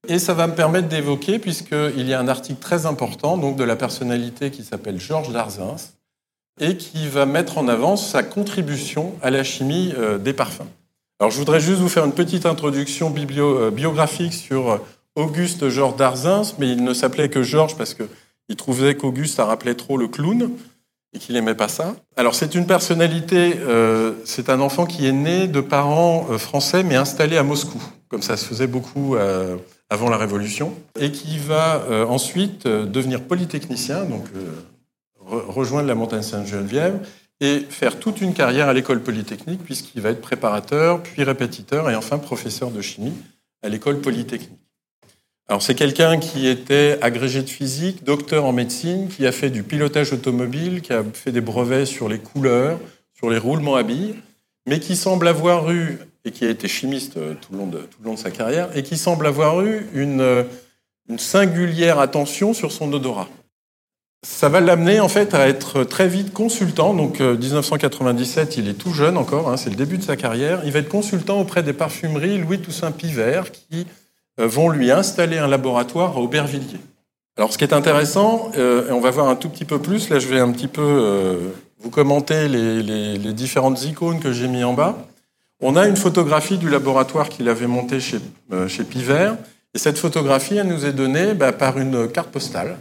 Et 0.09 0.19
ça 0.19 0.35
va 0.35 0.47
me 0.47 0.55
permettre 0.55 0.89
d'évoquer, 0.89 1.39
puisqu'il 1.39 2.09
y 2.09 2.15
a 2.15 2.21
un 2.21 2.29
article 2.29 2.61
très 2.61 2.87
important 2.87 3.37
donc 3.37 3.57
de 3.57 3.65
la 3.65 3.77
personnalité 3.77 4.51
qui 4.51 4.65
s'appelle 4.65 4.99
Georges 4.99 5.33
Darzins, 5.33 5.77
et 6.61 6.77
qui 6.77 7.09
va 7.09 7.27
mettre 7.27 7.59
en 7.59 7.69
avant 7.69 7.97
sa 7.97 8.23
contribution 8.23 9.15
à 9.23 9.31
la 9.31 9.43
chimie 9.43 9.93
euh, 9.99 10.19
des 10.19 10.33
parfums. 10.33 10.69
Alors 11.19 11.31
je 11.31 11.39
voudrais 11.39 11.61
juste 11.61 11.81
vous 11.81 11.89
faire 11.89 12.05
une 12.05 12.13
petite 12.13 12.47
introduction 12.47 13.13
euh, 13.17 13.71
biographique 13.71 14.35
sur 14.35 14.71
euh, 14.71 14.79
Auguste 15.17 15.69
Georges 15.69 15.97
Darzins, 15.97 16.55
mais 16.59 16.71
il 16.71 16.85
ne 16.85 16.95
s'appelait 16.95 17.29
que 17.29 17.43
Georges 17.43 17.77
parce 17.77 17.95
qu'il 17.95 18.57
trouvait 18.57 18.95
qu'Auguste, 18.95 19.39
rappelait 19.39 19.75
trop 19.75 19.97
le 19.97 20.09
clown 20.09 20.51
et 21.13 21.19
qu'il 21.19 21.35
n'aimait 21.35 21.55
pas 21.55 21.69
ça. 21.69 21.97
Alors 22.17 22.35
c'est 22.35 22.55
une 22.55 22.67
personnalité, 22.67 23.57
c'est 24.25 24.49
un 24.49 24.61
enfant 24.61 24.87
qui 24.87 25.09
est 25.09 25.13
né 25.13 25.49
de 25.49 25.61
parents 25.61 26.23
français 26.39 26.85
mais 26.85 26.95
installé 26.95 27.37
à 27.37 27.43
Moscou, 27.43 27.83
comme 28.09 28.23
ça 28.23 28.37
se 28.37 28.47
faisait 28.47 28.69
beaucoup 28.69 29.17
avant 29.91 30.09
la 30.09 30.17
Révolution, 30.17 30.75
et 30.99 31.11
qui 31.11 31.39
va 31.39 31.85
ensuite 32.09 32.67
devenir 32.67 33.23
polytechnicien, 33.23 34.05
donc 34.05 34.25
rejoindre 35.27 35.89
la 35.89 35.95
montagne 35.95 36.23
Sainte-Geneviève 36.23 36.99
et 37.41 37.61
faire 37.69 37.99
toute 37.99 38.21
une 38.21 38.35
carrière 38.35 38.69
à 38.69 38.75
l'école 38.75 39.03
polytechnique, 39.03 39.63
puisqu'il 39.65 40.01
va 40.01 40.11
être 40.11 40.21
préparateur, 40.21 41.03
puis 41.03 41.25
répétiteur 41.25 41.91
et 41.91 41.97
enfin 41.97 42.19
professeur 42.19 42.71
de 42.71 42.81
chimie 42.81 43.15
à 43.63 43.69
l'école 43.69 44.01
polytechnique. 44.01 44.51
Alors 45.49 45.63
c'est 45.63 45.75
quelqu'un 45.75 46.19
qui 46.19 46.47
était 46.47 46.99
agrégé 47.01 47.43
de 47.43 47.49
physique, 47.49 48.05
docteur 48.05 48.45
en 48.45 48.53
médecine, 48.53 49.09
qui 49.09 49.27
a 49.27 49.33
fait 49.33 49.51
du 49.51 49.65
pilotage 49.65 50.13
automobile, 50.13 50.81
qui 50.81 50.93
a 50.93 51.03
fait 51.13 51.33
des 51.33 51.41
brevets 51.41 51.87
sur 51.87 52.09
les 52.09 52.19
couleurs, 52.19 52.79
sur 53.15 53.31
les 53.31 53.39
roulements 53.39 53.75
à 53.75 53.83
billes, 53.83 54.15
mais 54.69 54.79
qui 54.79 54.95
semble 54.95 55.27
avoir 55.27 55.73
eu, 55.73 55.99
et 56.25 56.31
qui 56.31 56.45
a 56.45 56.51
été 56.51 56.69
chimiste 56.69 57.15
tout 57.15 57.53
le 57.53 57.59
long 57.59 57.67
de, 57.67 57.79
tout 57.79 57.99
le 58.03 58.07
long 58.07 58.15
de 58.15 58.19
sa 58.19 58.31
carrière, 58.31 58.69
et 58.77 58.83
qui 58.83 58.99
semble 58.99 59.27
avoir 59.27 59.63
eu 59.63 59.87
une, 59.95 60.45
une 61.09 61.19
singulière 61.19 61.99
attention 61.99 62.55
sur 62.55 62.73
son 62.73 62.93
odorat. 62.93 63.29
Ça 64.23 64.51
va 64.51 64.61
l'amener 64.61 65.01
en 65.01 65.09
fait 65.09 65.33
à 65.33 65.49
être 65.49 65.83
très 65.83 66.07
vite 66.07 66.33
consultant. 66.33 66.93
Donc 66.93 67.21
1997, 67.21 68.49
euh, 68.49 68.55
il 68.59 68.69
est 68.69 68.75
tout 68.75 68.93
jeune 68.93 69.17
encore, 69.17 69.49
hein, 69.49 69.57
c'est 69.57 69.71
le 69.71 69.77
début 69.77 69.97
de 69.97 70.03
sa 70.03 70.17
carrière. 70.17 70.61
Il 70.65 70.73
va 70.73 70.81
être 70.81 70.91
consultant 70.91 71.41
auprès 71.41 71.63
des 71.63 71.73
parfumeries 71.73 72.37
Louis 72.37 72.59
Toussaint 72.59 72.93
Pivert 72.93 73.51
qui 73.51 73.87
euh, 74.39 74.47
vont 74.47 74.69
lui 74.69 74.91
installer 74.91 75.39
un 75.39 75.49
laboratoire 75.49 76.19
à 76.19 76.21
Aubervilliers. 76.21 76.81
Alors 77.39 77.51
ce 77.51 77.57
qui 77.57 77.65
est 77.65 77.73
intéressant, 77.73 78.53
euh, 78.59 78.91
et 78.91 78.93
on 78.93 79.01
va 79.01 79.11
voir 79.11 79.29
un 79.29 79.37
tout 79.37 79.49
petit 79.49 79.65
peu 79.65 79.79
plus, 79.79 80.11
là 80.11 80.19
je 80.19 80.29
vais 80.29 80.39
un 80.39 80.53
petit 80.53 80.69
peu 80.69 81.53
vous 81.83 81.89
commenter 81.89 82.47
les, 82.49 82.83
les, 82.83 83.33
différentes 83.33 83.83
icônes 83.85 84.21
que 84.21 84.33
j'ai 84.33 84.49
mis 84.49 84.65
en 84.65 84.75
bas. 84.75 84.99
On 85.61 85.77
a 85.77 85.87
une 85.87 85.97
photographie 85.97 86.59
du 86.59 86.71
laboratoire 86.71 87.29
qu'il 87.29 87.49
avait 87.49 87.67
monté 87.67 88.01
chez, 88.01 88.19
chez 88.69 88.85
Pivert. 88.85 89.37
Et 89.75 89.79
cette 89.79 89.99
photographie, 89.99 90.57
elle 90.57 90.69
nous 90.69 90.87
est 90.87 90.93
donnée 90.93 91.35
bah, 91.35 91.53
par 91.53 91.79
une 91.79 92.09
carte 92.09 92.31
postale. 92.31 92.79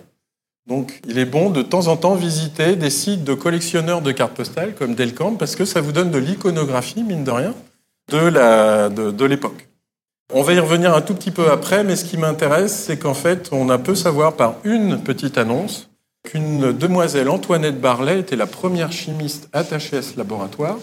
Donc, 0.68 1.02
il 1.08 1.18
est 1.18 1.26
bon 1.26 1.50
de 1.50 1.62
temps 1.62 1.88
en 1.88 1.98
temps 1.98 2.15
visiter 2.15 2.76
des 2.76 2.89
sites 2.92 3.24
de 3.24 3.34
collectionneurs 3.34 4.02
de 4.02 4.12
cartes 4.12 4.36
postales 4.36 4.76
comme 4.76 4.94
Delcamp 4.94 5.34
parce 5.34 5.56
que 5.56 5.65
ça 5.65 5.82
vous 5.82 5.92
donne 5.92 6.12
de 6.12 6.20
l'iconographie, 6.20 7.04
mine 7.04 7.24
de 7.24 7.32
rien, 7.32 7.54
de 8.12 9.26
l'époque. 9.26 9.68
On 10.32 10.44
va 10.44 10.54
y 10.54 10.60
revenir 10.60 10.94
un 10.94 11.02
tout 11.02 11.15
petit 11.15 11.32
peu 11.32 11.50
après, 11.52 11.84
mais 11.84 11.96
ce 11.96 12.06
qui 12.06 12.18
m'intéresse, 12.18 12.84
c'est 12.86 12.98
qu'en 12.98 13.15
fait, 13.15 13.50
on 13.52 13.70
a 13.70 13.80
peu 13.80 13.96
savoir 13.96 14.34
par 14.34 14.58
une 14.63 15.02
petite 15.02 15.39
annonce 15.39 15.89
qu'une 16.24 16.72
demoiselle 16.72 17.30
Antoinette 17.30 17.82
Barlet 17.82 18.20
était 18.20 18.36
la 18.36 18.46
première 18.46 18.92
chimiste 18.92 19.50
attachée 19.54 19.98
à 19.98 20.02
ce 20.04 20.18
laboratoire 20.18 20.78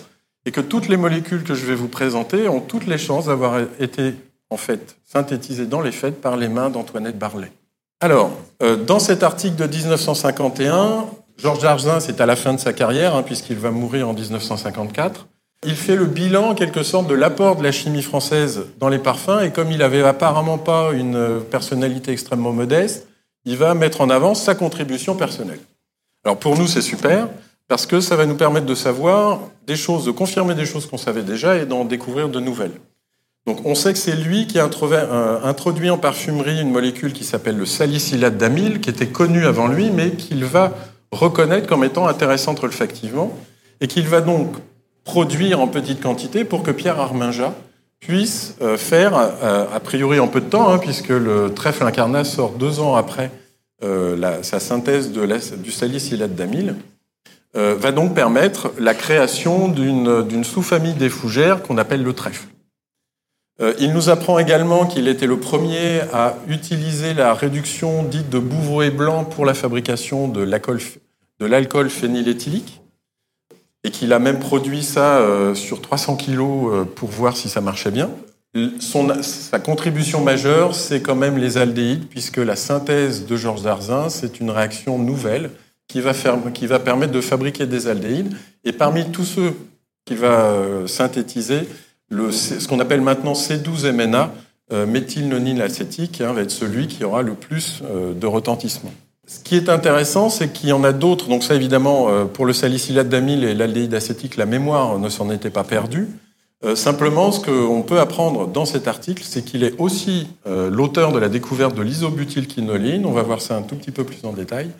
et 0.47 0.53
que 0.53 0.61
toutes 0.61 0.89
les 0.89 0.97
molécules 0.97 1.43
que 1.43 1.55
je 1.55 1.67
vais 1.67 1.75
vous 1.75 1.89
présenter 1.89 2.49
ont 2.49 2.61
toutes 2.61 2.87
les 2.87 2.99
chances 2.99 3.27
d'avoir 3.27 3.59
été 3.81 4.15
en 4.49 4.57
fait 4.57 4.97
synthétisées 5.05 5.67
dans 5.67 5.81
les 5.81 5.93
faits 5.93 6.21
par 6.21 6.37
les 6.37 6.49
mains 6.49 6.71
d'Antoinette 6.71 7.19
Barlet. 7.19 7.53
Alors, 8.01 8.31
euh, 8.63 8.77
dans 8.77 9.01
cet 9.01 9.23
article 9.25 9.57
de 9.57 9.67
1951, 9.67 11.07
Georges 11.37 11.63
Darzin, 11.63 11.99
c'est 11.99 12.21
à 12.21 12.27
la 12.27 12.37
fin 12.37 12.55
de 12.55 12.61
sa 12.61 12.73
carrière, 12.73 13.17
hein, 13.17 13.23
puisqu'il 13.23 13.57
va 13.57 13.71
mourir 13.71 14.09
en 14.09 14.15
1954. 14.15 15.27
Il 15.65 15.75
fait 15.75 15.97
le 15.97 16.05
bilan, 16.05 16.51
en 16.51 16.55
quelque 16.55 16.83
sorte, 16.83 17.09
de 17.09 17.15
l'apport 17.15 17.57
de 17.57 17.63
la 17.63 17.73
chimie 17.73 18.03
française 18.03 18.67
dans 18.79 18.89
les 18.89 18.99
parfums, 18.99 19.41
et 19.43 19.51
comme 19.51 19.73
il 19.73 19.83
avait 19.83 20.03
apparemment 20.03 20.59
pas 20.59 20.93
une 20.93 21.41
personnalité 21.51 22.13
extrêmement 22.13 22.53
modeste, 22.53 23.09
il 23.47 23.57
va 23.57 23.75
mettre 23.75 24.01
en 24.01 24.11
avant 24.11 24.35
sa 24.35 24.55
contribution 24.55 25.17
personnelle. 25.17 25.61
Alors 26.25 26.39
pour 26.39 26.57
nous, 26.57 26.67
c'est 26.67 26.83
super, 26.83 27.29
parce 27.69 27.87
que 27.87 28.01
ça 28.01 28.17
va 28.17 28.27
nous 28.27 28.37
permettre 28.37 28.67
de 28.67 28.75
savoir 28.75 29.41
des 29.67 29.77
choses, 29.77 30.05
de 30.05 30.11
confirmer 30.11 30.55
des 30.55 30.67
choses 30.67 30.87
qu'on 30.87 30.99
savait 30.99 31.23
déjà 31.23 31.57
et 31.57 31.67
d'en 31.67 31.85
découvrir 31.85 32.29
de 32.29 32.41
nouvelles. 32.41 32.79
Donc 33.47 33.65
on 33.65 33.75
sait 33.75 33.93
que 33.93 33.99
c'est 33.99 34.17
lui 34.17 34.47
qui 34.47 34.59
a 34.59 34.69
euh, 34.69 35.39
introduit 35.45 35.89
en 35.91 35.99
parfumerie 35.99 36.61
une 36.61 36.71
molécule 36.71 37.13
qui 37.13 37.25
s'appelle 37.25 37.57
le 37.57 37.67
salicylate 37.67 38.37
d'amyle, 38.37 38.81
qui 38.81 38.91
était 38.91 39.07
connue 39.07 39.47
avant 39.47 39.69
lui, 39.69 39.91
mais 39.91 40.11
qu'il 40.13 40.45
va 40.45 40.73
reconnaître 41.13 41.69
comme 41.69 41.85
étant 41.85 42.09
intéressante 42.09 42.63
olfactivement, 42.65 43.33
et 43.81 43.87
qu'il 43.87 44.09
va 44.09 44.21
donc 44.21 44.57
produire 45.05 45.61
en 45.61 45.69
petite 45.69 46.03
quantité 46.03 46.45
pour 46.45 46.65
que 46.65 46.73
Pierre 46.73 46.99
Arminja 46.99 47.55
puisse 48.01 48.57
euh, 48.63 48.77
faire, 48.77 49.17
euh, 49.17 49.67
a 49.73 49.79
priori 49.79 50.19
en 50.19 50.27
peu 50.27 50.41
de 50.41 50.51
temps, 50.51 50.69
hein, 50.69 50.79
puisque 50.79 51.09
le 51.09 51.55
trèfle 51.55 51.85
incarnat 51.85 52.25
sort 52.25 52.53
deux 52.53 52.81
ans 52.81 52.95
après 52.95 53.31
sa 54.43 54.59
synthèse 54.59 55.13
du 55.13 55.71
salicylate 55.71 56.35
d'amyle, 56.35 56.77
va 57.57 57.91
donc 57.91 58.15
permettre 58.15 58.73
la 58.79 58.93
création 58.93 59.69
d'une 59.69 60.45
sous-famille 60.45 60.95
des 60.95 61.09
fougères 61.09 61.63
qu'on 61.63 61.79
appelle 61.79 62.03
le 62.03 62.13
trèfle. 62.13 62.47
Euh, 63.61 63.73
il 63.79 63.93
nous 63.95 64.11
apprend 64.11 64.39
également 64.39 64.87
qu'il 64.87 65.09
était 65.09 65.27
le 65.27 65.39
premier 65.39 66.01
à 66.13 66.35
utiliser 66.47 67.15
la 67.15 67.33
réduction 67.33 68.03
dite 68.03 68.29
de 68.29 68.39
Bouvray 68.39 68.91
blanc 68.91 69.25
pour 69.25 69.47
la 69.47 69.55
fabrication 69.55 70.29
de 70.29 70.43
l'alcool 71.41 71.89
phényléthylique 71.89 72.83
et 73.83 73.91
qu'il 73.91 74.13
a 74.13 74.19
même 74.19 74.41
produit 74.41 74.83
ça 74.83 75.21
euh, 75.21 75.55
sur 75.55 75.81
300 75.81 76.17
kilos 76.17 76.75
euh, 76.75 76.85
pour 76.85 77.09
voir 77.09 77.37
si 77.37 77.49
ça 77.49 77.63
marchait 77.63 77.91
bien. 77.91 78.11
sa 79.23 79.59
contribution 79.59 80.21
majeure, 80.21 80.75
c'est 80.75 81.01
quand 81.01 81.15
même 81.15 81.39
les 81.39 81.57
aldéhydes, 81.57 82.09
puisque 82.09 82.39
la 82.39 82.57
synthèse 82.57 83.25
de 83.25 83.37
Georges 83.37 83.63
Darzin, 83.63 84.11
c'est 84.11 84.41
une 84.41 84.51
réaction 84.51 84.99
nouvelle 84.99 85.51
qui 86.53 86.67
va, 86.67 86.79
permettre 86.79 87.13
de 87.13 87.21
fabriquer 87.21 87.67
des 87.67 87.89
aldéhydes. 87.89 88.35
Et 88.65 88.73
parmi 88.73 89.11
tous 89.11 89.25
ceux 89.25 89.55
qu'il 90.05 90.19
va 90.19 90.55
synthétiser, 90.87 91.69
ce 92.11 92.69
qu'on 92.69 92.81
appelle 92.81 93.01
maintenant 93.01 93.33
C12MNA, 93.33 94.31
euh, 94.73 94.85
méthylnonylacétique, 94.85 96.21
hein, 96.21 96.33
va 96.33 96.43
être 96.43 96.51
celui 96.51 96.89
qui 96.89 97.05
aura 97.05 97.23
le 97.23 97.35
plus 97.35 97.83
euh, 97.85 98.13
de 98.15 98.27
retentissement. 98.27 98.93
Ce 99.25 99.39
qui 99.39 99.55
est 99.55 99.69
intéressant, 99.69 100.29
c'est 100.29 100.53
qu'il 100.53 100.71
y 100.71 100.73
en 100.73 100.83
a 100.83 100.93
d'autres. 100.93 101.29
Donc 101.29 101.45
ça, 101.45 101.55
évidemment, 101.55 102.09
euh, 102.09 102.25
pour 102.25 102.47
le 102.47 102.53
salicylate 102.53 103.09
d'amyle 103.09 103.45
et 103.45 103.55
l'aldéhyde 103.55 103.95
acétique, 103.95 104.37
la 104.37 104.45
mémoire 104.45 104.99
ne 104.99 105.09
s'en 105.09 105.31
était 105.31 105.51
pas 105.51 105.63
perdue. 105.63 106.09
simplement, 106.75 107.31
ce 107.31 107.39
qu'on 107.39 107.83
peut 107.83 108.01
apprendre 108.01 108.49
dans 108.49 108.65
cet 108.65 108.89
article, 108.89 109.23
c'est 109.25 109.45
qu'il 109.45 109.63
est 109.63 109.75
aussi 109.79 110.27
l'auteur 110.47 111.13
de 111.13 111.19
la 111.21 111.29
découverte 111.29 111.77
de 111.77 111.83
l'isobutylquinoline, 111.83 113.05
on 113.07 113.13
va 113.13 113.23
voir 113.23 113.41
ça 113.41 113.57
un 113.57 113.63
tout 113.63 113.77
petit 113.77 113.93
peu 113.93 114.03
plus 114.03 114.25
en 114.25 114.33
détail, 114.33 114.71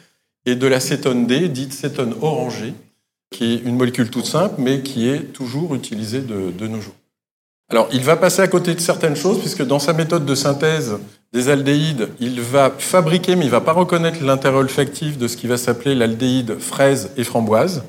et 0.47 0.55
de 0.55 0.67
la 0.67 0.81
cétone 0.81 1.27
D, 1.27 1.49
dite 1.49 1.73
cétone 1.73 2.15
orangée, 2.23 2.73
qui 3.31 3.55
est 3.55 3.57
une 3.65 3.77
molécule 3.77 4.09
toute 4.09 4.25
simple, 4.25 4.55
mais 4.59 4.81
qui 4.81 5.09
est 5.09 5.33
toujours 5.33 5.75
utilisée 5.75 6.21
de, 6.21 6.67
nos 6.67 6.81
jours. 6.81 6.95
Alors, 7.69 7.89
il 7.93 8.03
va 8.03 8.17
passer 8.17 8.43
à 8.43 8.47
côté 8.47 8.75
de 8.75 8.81
certaines 8.81 9.17
choses, 9.17 9.41
puisque 9.41 9.67
dans 9.67 9.81
sa 9.81 9.93
méthode 9.93 10.25
de 10.25 10.35
synthèse 10.37 10.99
des 11.33 11.49
aldéhydes, 11.49 12.09
il 12.21 12.41
va 12.41 12.73
fabriquer, 12.79 13.35
mais 13.35 13.43
il 13.43 13.49
ne 13.49 13.53
va 13.53 13.61
pas 13.61 13.73
reconnaître 13.73 14.23
l'intérêt 14.23 14.59
olfactif 14.59 15.19
de 15.19 15.27
ce 15.27 15.37
qui 15.37 15.49
va 15.49 15.57
s'appeler 15.57 15.97
l'aldéhyde 15.97 16.61
fraise 16.61 17.11
et 17.17 17.25
framboise, 17.25 17.83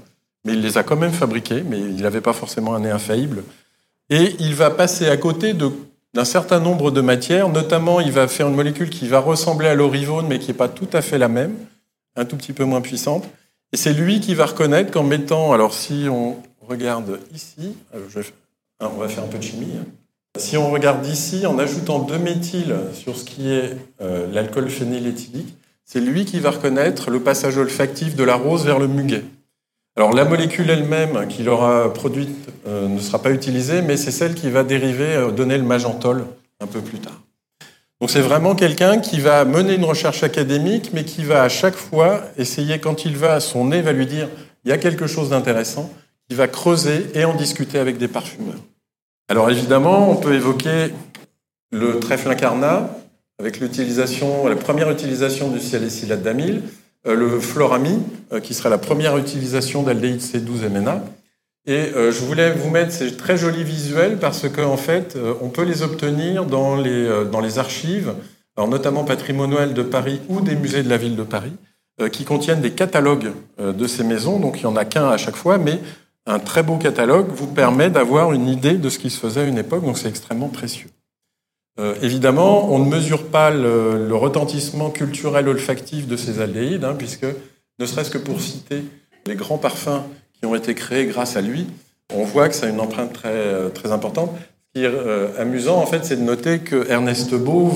mais 0.44 0.54
il 0.54 0.62
les 0.62 0.80
a 0.80 0.84
quand 0.84 0.96
même 0.96 1.12
fabriqués, 1.12 1.64
mais 1.64 1.80
il 1.80 2.02
n'avait 2.02 2.22
pas 2.22 2.34
forcément 2.34 2.74
un 2.74 2.80
nez 2.80 2.90
infaillible. 2.90 3.44
Et 4.10 4.36
il 4.40 4.56
va 4.56 4.72
passer 4.72 5.08
à 5.08 5.18
côté 5.18 5.54
d'un 5.54 6.26
certain 6.26 6.60
nombre 6.60 6.90
de 6.90 7.02
matières, 7.02 7.50
notamment 7.50 8.00
il 8.00 8.12
va 8.12 8.28
faire 8.28 8.48
une 8.48 8.56
molécule 8.56 8.90
qui 8.90 9.08
va 9.08 9.20
ressembler 9.20 9.68
à 9.68 9.76
l'orivone, 9.76 10.26
mais 10.28 10.40
qui 10.40 10.48
n'est 10.48 10.58
pas 10.58 10.70
tout 10.70 10.88
à 10.94 11.04
fait 11.04 11.20
la 11.20 11.28
même, 11.28 11.54
un 12.18 12.26
tout 12.26 12.36
petit 12.36 12.54
peu 12.54 12.66
moins 12.66 12.82
puissante. 12.82 13.24
Et 13.74 13.78
c'est 13.78 13.94
lui 13.94 14.20
qui 14.20 14.36
va 14.36 14.46
reconnaître 14.46 14.92
qu'en 14.92 15.04
mettant, 15.04 15.54
alors 15.54 15.74
si 15.74 16.08
on 16.10 16.38
regarde 16.68 17.20
ici, 17.34 17.76
euh, 17.96 18.00
hein, 18.80 18.90
on 18.94 18.98
va 18.98 19.08
faire 19.08 19.24
un 19.24 19.28
peu 19.28 19.38
de 19.38 19.44
chimie. 19.44 19.74
Hein. 19.80 19.86
Si 20.38 20.58
on 20.58 20.70
regarde 20.70 21.06
ici, 21.06 21.46
en 21.46 21.58
ajoutant 21.58 22.00
2 22.00 22.18
méthyl 22.18 22.76
sur 22.94 23.18
ce 23.18 23.24
qui 23.26 23.52
est 23.52 23.76
euh, 24.02 24.28
l'alcool 24.32 24.70
phényléthylique, 24.70 25.56
c'est 25.84 26.00
lui 26.00 26.26
qui 26.26 26.40
va 26.40 26.52
reconnaître 26.52 27.10
le 27.10 27.22
passage 27.22 27.58
olfactif 27.58 28.16
de 28.16 28.24
la 28.24 28.36
rose 28.36 28.66
vers 28.66 28.78
le 28.78 28.88
muguet. 28.88 29.24
Alors 29.96 30.14
la 30.14 30.26
molécule 30.26 30.70
elle-même 30.70 31.28
qu'il 31.28 31.50
aura 31.50 31.92
produite 31.92 32.50
euh, 32.68 32.88
ne 32.88 33.00
sera 33.00 33.22
pas 33.22 33.32
utilisée, 33.32 33.82
mais 33.82 33.98
c'est 33.98 34.12
celle 34.12 34.36
qui 34.36 34.50
va 34.50 34.64
dériver, 34.64 35.30
donner 35.36 35.58
le 35.58 35.64
magentol 35.64 36.26
un 36.60 36.68
peu 36.68 36.82
plus 36.82 37.00
tard. 37.00 37.20
Donc 38.00 38.12
c'est 38.12 38.22
vraiment 38.22 38.54
quelqu'un 38.54 39.00
qui 39.00 39.20
va 39.20 39.44
mener 39.44 39.74
une 39.76 39.86
recherche 39.86 40.24
académique, 40.24 40.92
mais 40.94 41.04
qui 41.04 41.24
va 41.24 41.42
à 41.42 41.50
chaque 41.50 41.76
fois 41.76 42.22
essayer, 42.38 42.80
quand 42.80 43.06
il 43.06 43.18
va, 43.18 43.40
son 43.40 43.66
nez 43.66 43.82
va 43.82 43.92
lui 43.92 44.06
dire 44.06 44.30
il 44.66 44.70
y 44.70 44.74
a 44.74 44.78
quelque 44.78 45.08
chose 45.08 45.30
d'intéressant, 45.30 45.92
il 46.30 46.36
va 46.36 46.48
creuser 46.48 47.08
et 47.16 47.26
en 47.26 47.34
discuter 47.34 47.80
avec 47.80 47.98
des 47.98 48.08
parfumeurs. 48.08 48.60
Alors 49.30 49.50
évidemment, 49.50 50.12
on 50.12 50.16
peut 50.16 50.34
évoquer 50.34 50.94
le 51.72 52.00
trèfle 52.00 52.30
incarnat, 52.30 52.90
avec 53.40 53.60
l'utilisation, 53.60 54.48
la 54.48 54.56
première 54.56 54.90
utilisation 54.90 55.50
du 55.50 55.60
salicylate 55.60 56.24
d'amyle, 56.24 56.64
euh, 57.08 57.16
le 57.16 57.40
florami, 57.40 58.00
euh, 58.34 58.40
qui 58.40 58.54
sera 58.54 58.70
la 58.70 58.78
première 58.78 59.18
utilisation 59.18 59.84
d'aldéhyde 59.84 60.22
C12MNA, 60.22 61.02
et 61.68 61.92
euh, 61.96 62.14
je 62.14 62.22
voulais 62.22 62.52
vous 62.52 62.70
mettre 62.70 62.94
ces 62.94 63.18
très 63.18 63.38
jolis 63.38 63.66
visuels 63.66 64.18
parce 64.18 64.48
qu'en 64.50 64.72
en 64.72 64.78
fait, 64.78 65.18
euh, 65.18 65.34
on 65.42 65.50
peut 65.50 65.64
les 65.64 65.84
obtenir 65.84 66.46
dans 66.46 66.78
les, 66.78 67.06
euh, 67.06 67.58
archives, 67.58 68.14
notamment 68.58 69.04
patrimoniales 69.04 69.74
de 69.74 69.84
Paris 69.84 70.22
ou 70.30 70.42
des 70.42 70.56
musées 70.56 70.82
de 70.82 70.90
la 70.90 70.98
ville 70.98 71.16
de 71.16 71.24
Paris, 71.24 71.54
qui 72.12 72.26
contiennent 72.26 72.62
des 72.62 72.72
catalogues 72.72 73.32
de 73.60 73.88
ces 73.88 74.04
maisons. 74.04 74.40
Donc 74.40 74.58
il 74.58 74.62
n'y 74.62 74.66
en 74.66 74.76
a 74.76 74.84
qu'un 74.84 75.10
à 75.10 75.18
chaque 75.18 75.36
fois, 75.36 75.60
mais 75.60 75.80
un 76.26 76.40
très 76.40 76.64
beau 76.64 76.78
catalogue 76.78 77.28
vous 77.30 77.46
permet 77.46 77.92
d'avoir 77.92 78.34
une 78.34 78.48
idée 78.48 78.74
de 78.74 78.90
ce 78.90 78.98
qui 78.98 79.12
se 79.12 79.20
faisait 79.20 79.42
à 79.42 79.44
une 79.44 79.60
époque, 79.60 79.86
donc 79.86 80.00
c'est 80.00 80.10
extrêmement 80.10 80.48
précieux. 80.50 80.90
évidemment, 82.02 82.74
on 82.74 82.80
ne 82.80 82.90
mesure 82.90 83.28
pas 83.28 83.52
le, 83.52 84.16
retentissement 84.16 84.90
culturel 84.90 85.48
olfactif 85.48 86.08
de 86.08 86.18
ces 86.18 86.42
aldéhydes, 86.42 86.84
hein, 86.84 86.96
puisque, 86.98 87.28
ne 87.80 87.86
serait-ce 87.86 88.10
que 88.10 88.18
pour 88.18 88.42
citer 88.42 88.86
les 89.28 89.36
grands 89.36 89.60
parfums 89.60 90.02
qui 90.40 90.46
ont 90.46 90.56
été 90.56 90.76
créés 90.76 91.06
grâce 91.06 91.36
à 91.36 91.42
lui, 91.42 91.68
on 92.14 92.24
voit 92.24 92.50
que 92.50 92.56
ça 92.56 92.68
a 92.68 92.70
une 92.70 92.80
empreinte 92.80 93.14
très, 93.14 93.30
euh, 93.30 93.70
très 93.70 93.92
importante. 93.92 94.32
Ce 94.76 94.80
qui 94.80 94.86
est 94.86 94.90
euh, 94.90 95.30
amusant, 95.38 95.78
en 95.78 95.86
fait, 95.86 96.06
c'est 96.06 96.16
de 96.16 96.22
noter 96.22 96.60
que 96.60 96.90
Ernest 96.90 97.34
Beau 97.36 97.72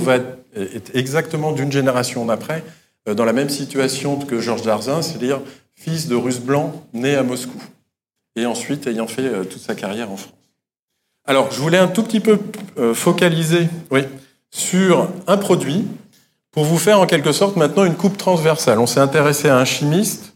est 0.55 0.95
exactement 0.95 1.51
d'une 1.51 1.71
génération 1.71 2.25
d'après, 2.25 2.63
euh, 3.07 3.13
dans 3.13 3.25
la 3.25 3.33
même 3.33 3.49
situation 3.49 4.17
que 4.17 4.39
Georges 4.39 4.63
Darzin, 4.63 5.01
c'est-à-dire 5.01 5.41
fils 5.75 6.07
de 6.07 6.15
Russe 6.15 6.39
blanc 6.39 6.73
né 6.93 7.15
à 7.15 7.23
Moscou, 7.23 7.61
et 8.35 8.45
ensuite 8.45 8.87
ayant 8.87 9.07
fait 9.07 9.45
toute 9.49 9.61
sa 9.61 9.75
carrière 9.75 10.11
en 10.11 10.17
France. 10.17 10.33
Alors, 11.25 11.51
je 11.51 11.59
voulais 11.59 11.77
un 11.77 11.87
tout 11.87 12.03
petit 12.03 12.19
peu 12.19 12.39
focaliser 12.93 13.67
oui, 13.89 14.01
sur 14.51 15.09
un 15.27 15.37
produit 15.37 15.85
pour 16.51 16.65
vous 16.65 16.77
faire 16.77 16.99
en 16.99 17.05
quelque 17.05 17.31
sorte 17.31 17.55
maintenant 17.55 17.85
une 17.85 17.95
coupe 17.95 18.17
transversale. 18.17 18.79
On 18.79 18.87
s'est 18.87 18.99
intéressé 18.99 19.49
à 19.49 19.57
un 19.57 19.65
chimiste 19.65 20.30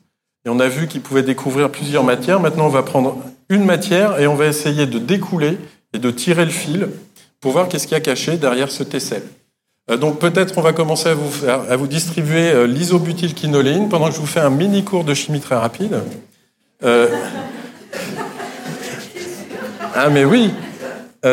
on 0.49 0.59
a 0.59 0.67
vu 0.67 0.87
qu'il 0.87 1.01
pouvait 1.01 1.23
découvrir 1.23 1.71
plusieurs 1.71 2.03
matières. 2.03 2.39
Maintenant, 2.39 2.67
on 2.67 2.69
va 2.69 2.83
prendre 2.83 3.17
une 3.49 3.65
matière 3.65 4.19
et 4.19 4.27
on 4.27 4.35
va 4.35 4.45
essayer 4.45 4.85
de 4.85 4.99
découler 4.99 5.57
et 5.93 5.97
de 5.97 6.11
tirer 6.11 6.45
le 6.45 6.51
fil 6.51 6.89
pour 7.41 7.51
voir 7.51 7.67
qu'est-ce 7.67 7.87
qu'il 7.87 7.93
y 7.93 7.97
a 7.97 8.01
caché 8.01 8.37
derrière 8.37 8.71
ce 8.71 8.83
tessel. 8.83 9.23
Euh, 9.89 9.97
donc 9.97 10.19
peut-être 10.19 10.57
on 10.57 10.61
va 10.61 10.73
commencer 10.73 11.09
à 11.09 11.75
vous, 11.75 11.87
distribuer 11.87 12.51
euh, 12.51 12.65
l'isobutylquinoléine 12.65 13.87
pendant 13.89 14.07
que 14.09 14.15
je 14.15 14.19
vous 14.19 14.25
fais 14.25 14.39
un 14.39 14.49
mini 14.49 14.83
cours 14.83 15.03
de 15.03 15.13
chimie 15.13 15.41
très 15.41 15.55
rapide. 15.55 15.99
Euh... 16.83 17.07
Ah 19.95 20.09
mais 20.09 20.25
oui 20.25 20.51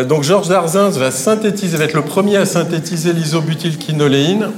Donc 0.09 0.22
Georges 0.22 0.48
Darzins 0.48 0.90
va 0.90 1.11
synthétiser, 1.11 1.77
va 1.77 1.85
être 1.85 1.94
le 1.94 2.03
premier 2.03 2.37
à 2.37 2.46
synthétiser 2.46 3.12
l'isobutylquinoléine 3.12 4.51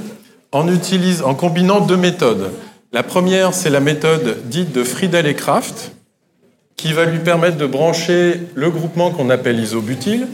en, 0.51 0.67
en 0.67 1.33
combinant 1.33 1.81
deux 1.81 1.97
méthodes. 1.97 2.51
La 2.95 3.03
première, 3.03 3.53
c'est 3.53 3.69
la 3.69 3.81
méthode 3.81 4.37
dite 4.45 4.71
de 4.71 4.81
Friedel 4.85 5.27
et 5.27 5.33
Kraft, 5.33 5.91
qui 6.77 6.93
va 6.93 7.03
lui 7.03 7.19
permettre 7.19 7.57
de 7.57 7.65
brancher 7.65 8.39
le 8.53 8.69
groupement 8.69 9.11
qu'on 9.11 9.29
appelle 9.29 9.59
isobutyl, 9.59 10.29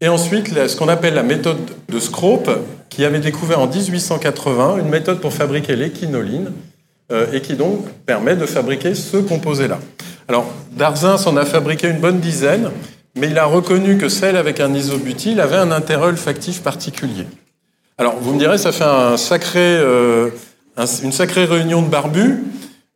et 0.00 0.08
ensuite 0.08 0.48
ce 0.48 0.74
qu'on 0.74 0.88
appelle 0.88 1.14
la 1.14 1.22
méthode 1.22 1.60
de 1.88 2.00
Scrope, 2.00 2.50
qui 2.88 3.04
avait 3.04 3.20
découvert 3.20 3.60
en 3.60 3.68
1880 3.68 4.78
une 4.80 4.88
méthode 4.88 5.20
pour 5.20 5.32
fabriquer 5.32 5.76
l'équinoline, 5.76 6.50
euh, 7.12 7.26
et 7.32 7.40
qui 7.40 7.54
donc 7.54 7.86
permet 8.04 8.34
de 8.34 8.46
fabriquer 8.46 8.96
ce 8.96 9.18
composé-là. 9.18 9.78
Alors, 10.26 10.52
Darzin 10.72 11.18
s'en 11.18 11.36
a 11.36 11.44
fabriqué 11.44 11.86
une 11.86 12.00
bonne 12.00 12.18
dizaine, 12.18 12.72
mais 13.14 13.28
il 13.28 13.38
a 13.38 13.44
reconnu 13.44 13.96
que 13.96 14.08
celle 14.08 14.36
avec 14.36 14.58
un 14.58 14.74
isobutyl 14.74 15.40
avait 15.40 15.54
un 15.54 15.70
intérêt 15.70 16.06
olfactif 16.06 16.64
particulier. 16.64 17.26
Alors, 17.96 18.16
vous 18.20 18.34
me 18.34 18.40
direz, 18.40 18.58
ça 18.58 18.72
fait 18.72 18.82
un 18.82 19.16
sacré... 19.16 19.60
Euh, 19.60 20.30
une 20.76 21.12
sacrée 21.12 21.44
réunion 21.44 21.82
de 21.82 21.88
barbus, 21.88 22.44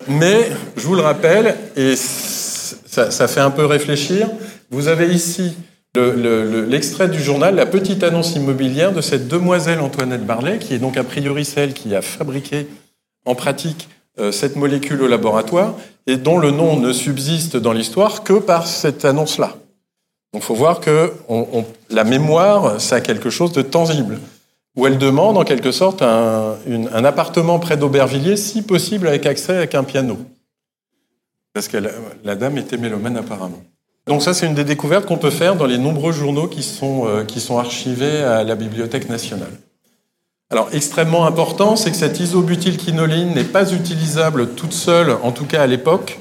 mais 0.09 0.51
je 0.77 0.87
vous 0.87 0.95
le 0.95 1.03
rappelle, 1.03 1.57
et 1.77 1.95
ça, 1.97 3.29
fait 3.29 3.41
un 3.41 3.51
peu 3.51 3.67
réfléchir, 3.67 4.29
vous 4.71 4.89
avez 4.89 5.13
ici 5.13 5.55
l'extrait 5.95 7.09
du 7.09 7.23
journal, 7.23 7.55
la 7.55 7.67
petite 7.67 8.03
annonce 8.03 8.35
immobilière 8.37 8.93
de 8.93 9.01
cette 9.01 9.29
demoiselle 9.29 9.81
Antoinette 9.81 10.27
Barlet, 10.27 10.59
qui 10.59 10.75
est 10.75 10.79
donc 10.79 10.97
a 10.97 11.05
priori 11.05 11.45
celle 11.45 11.73
qui 11.73 11.95
a 11.95 12.03
fabriqué 12.03 12.67
en 13.25 13.35
pratique 13.35 13.89
euh, 14.19 14.31
cette 14.31 14.57
molécule 14.57 15.03
au 15.03 15.09
laboratoire, 15.09 15.75
et 16.07 16.17
dont 16.17 16.39
le 16.39 16.51
nom 16.51 16.79
ne 16.79 16.93
subsiste 16.93 17.57
dans 17.57 17.73
l'histoire 17.73 18.23
que 18.23 18.35
par 18.35 18.67
cette 18.67 19.05
annonce-là. 19.05 19.57
Donc 20.33 20.43
il 20.43 20.47
faut 20.47 20.55
voir 20.55 20.81
que 20.81 21.13
la 21.91 22.05
mémoire, 22.05 22.81
ça 22.81 22.97
a 22.97 23.01
quelque 23.01 23.31
chose 23.31 23.53
de 23.53 23.63
tangible 23.63 24.19
où 24.77 24.87
elle 24.87 24.99
demande 24.99 25.39
en 25.39 25.45
quelque 25.45 25.73
sorte 25.73 26.03
un, 26.03 27.05
appartement 27.05 27.59
près 27.59 27.77
d'Aubervilliers, 27.77 28.37
si 28.37 28.63
possible 28.63 29.09
avec 29.09 29.25
accès 29.27 29.57
avec 29.57 29.75
un 29.75 29.85
piano. 29.85 30.19
Parce 31.55 31.69
que 31.69 31.79
la, 32.23 32.35
dame 32.37 32.59
était 32.59 32.77
mélomane 32.77 33.17
apparemment. 33.17 33.63
Donc 34.07 34.23
ça, 34.23 34.35
c'est 34.35 34.47
une 34.47 34.55
des 34.55 34.65
découvertes 34.65 35.07
qu'on 35.07 35.17
peut 35.17 35.31
faire 35.31 35.57
dans 35.57 35.67
les 35.67 35.79
nombreux 35.79 36.13
journaux 36.13 36.47
qui 36.47 36.63
sont, 36.63 37.09
euh, 37.09 37.25
qui 37.25 37.41
sont 37.41 37.59
archivés 37.59 38.23
à 38.23 38.45
la 38.45 38.55
Bibliothèque 38.55 39.09
nationale. 39.09 39.51
Alors, 40.51 40.69
extrêmement 40.73 41.27
important, 41.27 41.75
c'est 41.75 41.91
que 41.91 41.97
cette 41.97 42.21
isobutylquinoline 42.21 43.35
n'est 43.35 43.43
pas 43.43 43.73
utilisable 43.73 44.51
toute 44.55 44.75
seule, 44.75 45.11
en 45.23 45.33
tout 45.33 45.47
cas 45.47 45.63
à 45.63 45.67
l'époque. 45.67 46.21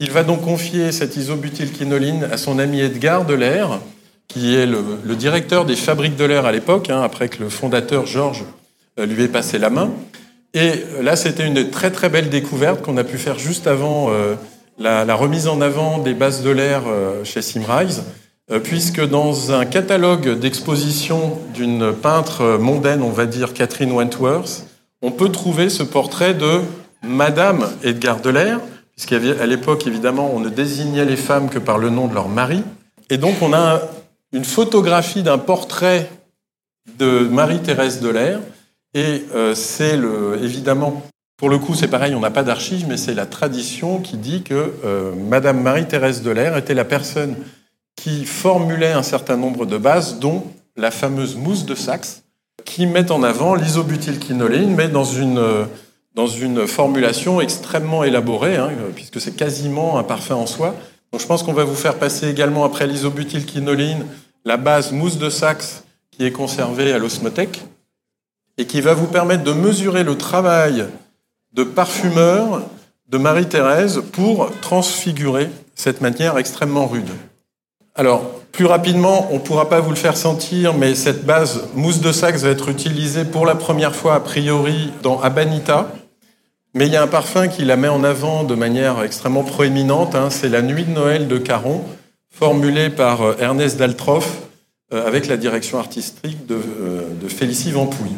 Il 0.00 0.10
va 0.10 0.24
donc 0.24 0.42
confier 0.42 0.90
cette 0.90 1.16
isobutylquinoline 1.16 2.24
à 2.24 2.38
son 2.38 2.58
ami 2.58 2.80
Edgar 2.80 3.24
Delair, 3.24 3.78
qui 4.32 4.56
est 4.56 4.66
le, 4.66 5.14
directeur 5.14 5.64
des 5.64 5.76
fabriques 5.76 6.16
de 6.16 6.24
l'air 6.24 6.46
à 6.46 6.52
l'époque, 6.52 6.88
hein, 6.88 7.02
après 7.02 7.28
que 7.28 7.42
le 7.42 7.50
fondateur 7.50 8.06
Georges 8.06 8.44
euh, 8.98 9.04
lui 9.04 9.24
ait 9.24 9.28
passé 9.28 9.58
la 9.58 9.68
main. 9.68 9.90
Et 10.54 10.72
là, 11.02 11.16
c'était 11.16 11.46
une 11.46 11.70
très 11.70 11.90
très 11.90 12.08
belle 12.08 12.30
découverte 12.30 12.82
qu'on 12.82 12.96
a 12.96 13.04
pu 13.04 13.18
faire 13.18 13.38
juste 13.38 13.66
avant 13.66 14.08
euh, 14.10 14.34
la, 14.78 15.14
remise 15.14 15.48
en 15.48 15.60
avant 15.60 15.98
des 15.98 16.14
bases 16.14 16.42
de 16.42 16.50
l'air 16.50 16.82
euh, 16.86 17.24
chez 17.24 17.42
Simrise, 17.42 18.04
puisque 18.64 19.02
dans 19.06 19.52
un 19.52 19.64
catalogue 19.64 20.38
d'exposition 20.38 21.38
d'une 21.54 21.92
peintre 21.92 22.58
mondaine, 22.58 23.00
on 23.00 23.10
va 23.10 23.24
dire 23.24 23.54
Catherine 23.54 23.92
Wentworth, 23.92 24.66
on 25.00 25.10
peut 25.10 25.30
trouver 25.30 25.70
ce 25.70 25.82
portrait 25.82 26.34
de 26.34 26.60
Madame 27.02 27.66
Edgar 27.82 28.20
Delair, 28.20 28.60
puisqu'à 28.94 29.46
l'époque, 29.46 29.86
évidemment, 29.86 30.32
on 30.34 30.40
ne 30.40 30.50
désignait 30.50 31.06
les 31.06 31.16
femmes 31.16 31.48
que 31.48 31.58
par 31.58 31.78
le 31.78 31.88
nom 31.88 32.08
de 32.08 32.14
leur 32.14 32.28
mari. 32.28 32.62
Et 33.08 33.16
donc, 33.16 33.36
on 33.40 33.54
a 33.54 33.80
une 34.32 34.44
photographie 34.44 35.22
d'un 35.22 35.38
portrait 35.38 36.10
de 36.98 37.20
Marie-Thérèse 37.30 38.00
Delair. 38.00 38.40
Et 38.94 39.24
euh, 39.34 39.54
c'est 39.54 39.98
évidemment, 40.42 41.02
pour 41.36 41.48
le 41.48 41.58
coup, 41.58 41.74
c'est 41.74 41.88
pareil, 41.88 42.14
on 42.14 42.20
n'a 42.20 42.30
pas 42.30 42.42
d'archives, 42.42 42.86
mais 42.88 42.96
c'est 42.96 43.14
la 43.14 43.26
tradition 43.26 44.00
qui 44.00 44.16
dit 44.16 44.42
que 44.42 44.74
euh, 44.84 45.12
Madame 45.14 45.60
Marie-Thérèse 45.60 46.22
Delair 46.22 46.56
était 46.56 46.74
la 46.74 46.84
personne 46.84 47.36
qui 47.96 48.24
formulait 48.24 48.92
un 48.92 49.02
certain 49.02 49.36
nombre 49.36 49.66
de 49.66 49.76
bases, 49.76 50.18
dont 50.18 50.44
la 50.76 50.90
fameuse 50.90 51.36
mousse 51.36 51.66
de 51.66 51.74
Saxe, 51.74 52.22
qui 52.64 52.86
met 52.86 53.10
en 53.10 53.22
avant 53.22 53.54
l'isobutylquinoline, 53.54 54.74
mais 54.74 54.88
dans 54.88 55.04
une, 55.04 55.66
dans 56.14 56.26
une 56.26 56.66
formulation 56.66 57.40
extrêmement 57.40 58.02
élaborée, 58.02 58.56
hein, 58.56 58.70
puisque 58.94 59.20
c'est 59.20 59.36
quasiment 59.36 59.98
un 59.98 60.04
parfum 60.04 60.36
en 60.36 60.46
soi. 60.46 60.74
Donc 61.12 61.20
je 61.20 61.26
pense 61.26 61.42
qu'on 61.42 61.52
va 61.52 61.64
vous 61.64 61.74
faire 61.74 61.98
passer 61.98 62.28
également 62.28 62.64
après 62.64 62.86
l'isobutylquinoline 62.86 64.06
la 64.44 64.56
base 64.56 64.92
mousse 64.92 65.18
de 65.18 65.30
Saxe 65.30 65.84
qui 66.10 66.24
est 66.24 66.32
conservée 66.32 66.92
à 66.92 66.98
l'osmothèque 66.98 67.62
et 68.58 68.66
qui 68.66 68.80
va 68.80 68.94
vous 68.94 69.06
permettre 69.06 69.44
de 69.44 69.52
mesurer 69.52 70.04
le 70.04 70.16
travail 70.16 70.86
de 71.52 71.64
parfumeur 71.64 72.62
de 73.08 73.18
Marie-Thérèse 73.18 74.02
pour 74.12 74.50
transfigurer 74.60 75.50
cette 75.74 76.00
matière 76.00 76.38
extrêmement 76.38 76.86
rude. 76.86 77.10
Alors, 77.94 78.22
plus 78.52 78.64
rapidement, 78.64 79.28
on 79.30 79.34
ne 79.34 79.40
pourra 79.40 79.68
pas 79.68 79.80
vous 79.80 79.90
le 79.90 79.96
faire 79.96 80.16
sentir, 80.16 80.72
mais 80.74 80.94
cette 80.94 81.26
base 81.26 81.68
mousse 81.74 82.00
de 82.00 82.10
Saxe 82.10 82.42
va 82.42 82.50
être 82.50 82.70
utilisée 82.70 83.24
pour 83.24 83.44
la 83.44 83.54
première 83.54 83.94
fois, 83.94 84.14
a 84.14 84.20
priori, 84.20 84.90
dans 85.02 85.20
Abanita. 85.20 85.88
Mais 86.74 86.86
il 86.86 86.92
y 86.92 86.96
a 86.96 87.02
un 87.02 87.08
parfum 87.08 87.48
qui 87.48 87.64
la 87.64 87.76
met 87.76 87.88
en 87.88 88.02
avant 88.02 88.44
de 88.44 88.54
manière 88.54 89.02
extrêmement 89.02 89.44
proéminente, 89.44 90.14
hein, 90.14 90.30
c'est 90.30 90.48
la 90.48 90.62
Nuit 90.62 90.84
de 90.84 90.90
Noël 90.90 91.28
de 91.28 91.36
Caron, 91.36 91.84
formulée 92.30 92.88
par 92.88 93.22
euh, 93.22 93.36
Ernest 93.38 93.76
Daltroff, 93.76 94.38
euh, 94.94 95.06
avec 95.06 95.26
la 95.26 95.36
direction 95.36 95.78
artistique 95.78 96.46
de, 96.46 96.54
euh, 96.54 97.28
Félicie 97.28 97.72
Vampouille. 97.72 98.16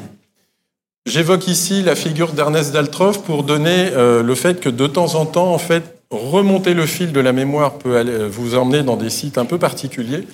J'évoque 1.05 1.49
ici 1.49 1.83
la 1.83 1.97
figure 1.97 2.33
d'Ernest 2.33 2.73
Daltroff 2.73 3.23
pour 3.25 3.43
donner 3.43 3.91
le 3.95 4.35
fait 4.35 4.59
que 4.59 4.71
de 4.71 4.87
temps 4.87 5.17
en 5.17 5.27
temps, 5.27 5.53
en 5.53 5.59
fait, 5.59 5.99
remonter 6.11 6.73
le 6.73 6.87
fil 6.87 7.13
de 7.13 7.21
la 7.21 7.35
mémoire 7.35 7.75
peut 7.75 8.27
vous 8.27 8.55
emmener 8.55 8.83
dans 8.83 8.97
des 8.97 9.11
sites 9.11 9.37
un 9.37 9.45
peu 9.45 9.59
particuliers, 9.59 10.27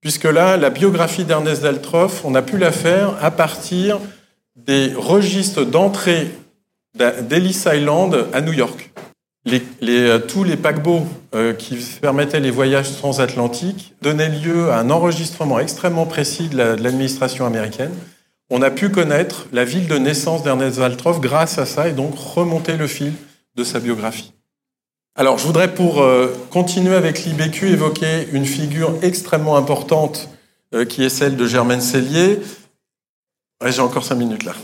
puisque 0.00 0.24
là, 0.24 0.56
la 0.56 0.70
biographie 0.70 1.24
d'Ernest 1.24 1.62
Daltroff, 1.62 2.24
on 2.24 2.34
a 2.34 2.40
pu 2.40 2.56
la 2.56 2.72
faire 2.72 3.16
à 3.20 3.30
partir 3.30 4.00
des 4.56 4.94
registres 4.96 5.66
d'entrée 5.66 6.30
d'Ellis 6.94 7.64
Island 7.66 8.26
à 8.32 8.40
New 8.40 8.52
York. 8.52 8.90
Euh, 9.82 10.18
tous 10.20 10.42
les 10.42 10.56
paquebots 10.56 11.06
euh, 11.34 11.52
qui 11.52 11.76
permettaient 12.00 12.40
les 12.40 12.50
voyages 12.50 12.96
transatlantiques 12.96 13.94
donnaient 14.00 14.30
lieu 14.30 14.70
à 14.70 14.78
un 14.78 14.88
enregistrement 14.88 15.58
extrêmement 15.58 16.06
précis 16.06 16.48
de 16.48 16.56
l'administration 16.56 17.44
américaine. 17.44 17.92
On 18.50 18.62
a 18.62 18.70
pu 18.70 18.88
connaître 18.88 19.46
la 19.52 19.64
ville 19.64 19.86
de 19.86 19.98
naissance 19.98 20.42
d'Ernest 20.42 20.78
Daltroff 20.78 21.20
grâce 21.20 21.58
à 21.58 21.66
ça 21.66 21.88
et 21.88 21.92
donc 21.92 22.14
remonter 22.16 22.76
le 22.76 22.86
fil 22.86 23.12
de 23.56 23.64
sa 23.64 23.80
biographie. 23.80 24.32
Alors, 25.16 25.38
je 25.38 25.46
voudrais, 25.46 25.72
pour 25.74 26.02
euh, 26.02 26.34
continuer 26.50 26.96
avec 26.96 27.24
l'IBQ, 27.24 27.68
évoquer 27.68 28.28
une 28.32 28.46
figure 28.46 28.94
extrêmement 29.02 29.56
importante 29.56 30.30
qui 30.88 31.04
est 31.04 31.08
celle 31.08 31.36
de 31.36 31.46
Germaine 31.46 31.80
Cellier. 31.80 32.40
J'ai 33.64 33.80
encore 33.80 34.04
cinq 34.04 34.16
minutes 34.16 34.42
là. 34.42 34.54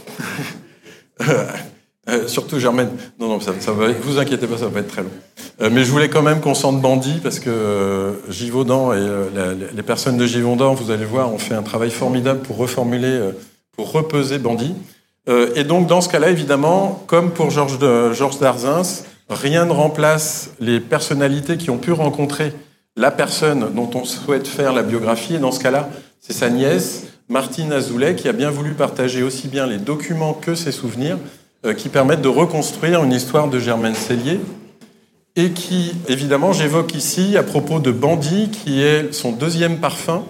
Euh, 2.11 2.29
surtout 2.29 2.59
Germaine. 2.59 2.90
Non, 3.18 3.29
non, 3.29 3.40
ça, 3.40 3.53
va, 3.73 3.88
vous 4.03 4.18
inquiétez 4.18 4.46
pas, 4.46 4.59
ça 4.59 4.66
va 4.66 4.70
pas 4.70 4.81
être 4.81 4.88
très 4.88 5.03
long. 5.03 5.70
mais 5.70 5.85
je 5.85 5.90
voulais 5.90 6.09
quand 6.09 6.23
même 6.23 6.40
qu'on 6.40 6.55
sente 6.55 6.81
Bandit 6.81 7.20
parce 7.23 7.38
que 7.38 8.12
Givaudan 8.29 8.92
et 8.92 9.01
les 9.75 9.83
personnes 9.83 10.16
de 10.16 10.27
Givaudan, 10.27 10.75
vous 10.75 10.90
allez 10.90 11.05
voir, 11.05 11.33
ont 11.33 11.38
fait 11.38 11.55
un 11.55 11.62
travail 11.62 11.90
formidable 11.90 12.40
pour 12.40 12.57
reformuler, 12.57 13.31
pour 13.77 13.92
repeser 13.92 14.38
Bandit. 14.38 14.75
et 15.29 15.64
donc, 15.64 15.87
dans 15.87 16.01
ce 16.01 16.09
cas-là, 16.09 16.31
évidemment, 16.31 17.05
comme 17.07 17.31
pour 17.31 17.51
Georges 17.51 17.79
Georges 18.12 18.38
Darzins, 18.38 19.05
Rien 19.31 19.64
ne 19.64 19.70
remplace 19.70 20.51
les 20.59 20.81
personnalités 20.81 21.57
qui 21.57 21.70
ont 21.70 21.79
pu 21.79 21.92
rencontrer 21.92 22.53
la 22.96 23.12
personne 23.12 23.73
dont 23.77 23.88
on 23.94 24.05
souhaite 24.05 24.49
faire 24.49 24.73
la 24.73 24.83
biographie. 24.83 25.37
Et 25.37 25.38
dans 25.38 25.53
ce 25.53 25.61
cas-là, 25.61 25.88
c'est 26.18 26.33
sa 26.33 26.51
nièce, 26.51 27.05
Martine 27.29 27.73
Azoulay, 27.73 28.16
qui 28.16 28.29
a 28.29 28.33
bien 28.33 28.51
voulu 28.51 28.75
partager 28.75 29.23
aussi 29.23 29.46
bien 29.46 29.68
les 29.68 29.79
documents 29.79 30.35
que 30.35 30.57
ses 30.57 30.73
souvenirs, 30.73 31.16
euh, 31.16 31.39
qui 31.77 31.88
permettent 31.88 32.23
de 32.23 32.29
reconstruire 32.29 33.05
une 33.05 33.12
histoire 33.12 33.49
de 33.49 33.59
Germaine 33.59 33.94
Cellier. 33.94 34.40
Et 35.37 35.51
qui, 35.51 35.92
évidemment, 36.09 36.53
j'évoque 36.53 36.94
ici 36.94 37.37
à 37.37 37.42
propos 37.42 37.79
de 37.79 37.92
Bandit, 37.92 38.51
qui 38.51 38.83
est 38.83 39.12
son 39.12 39.33
deuxième 39.33 39.79
parfum, 39.79 40.25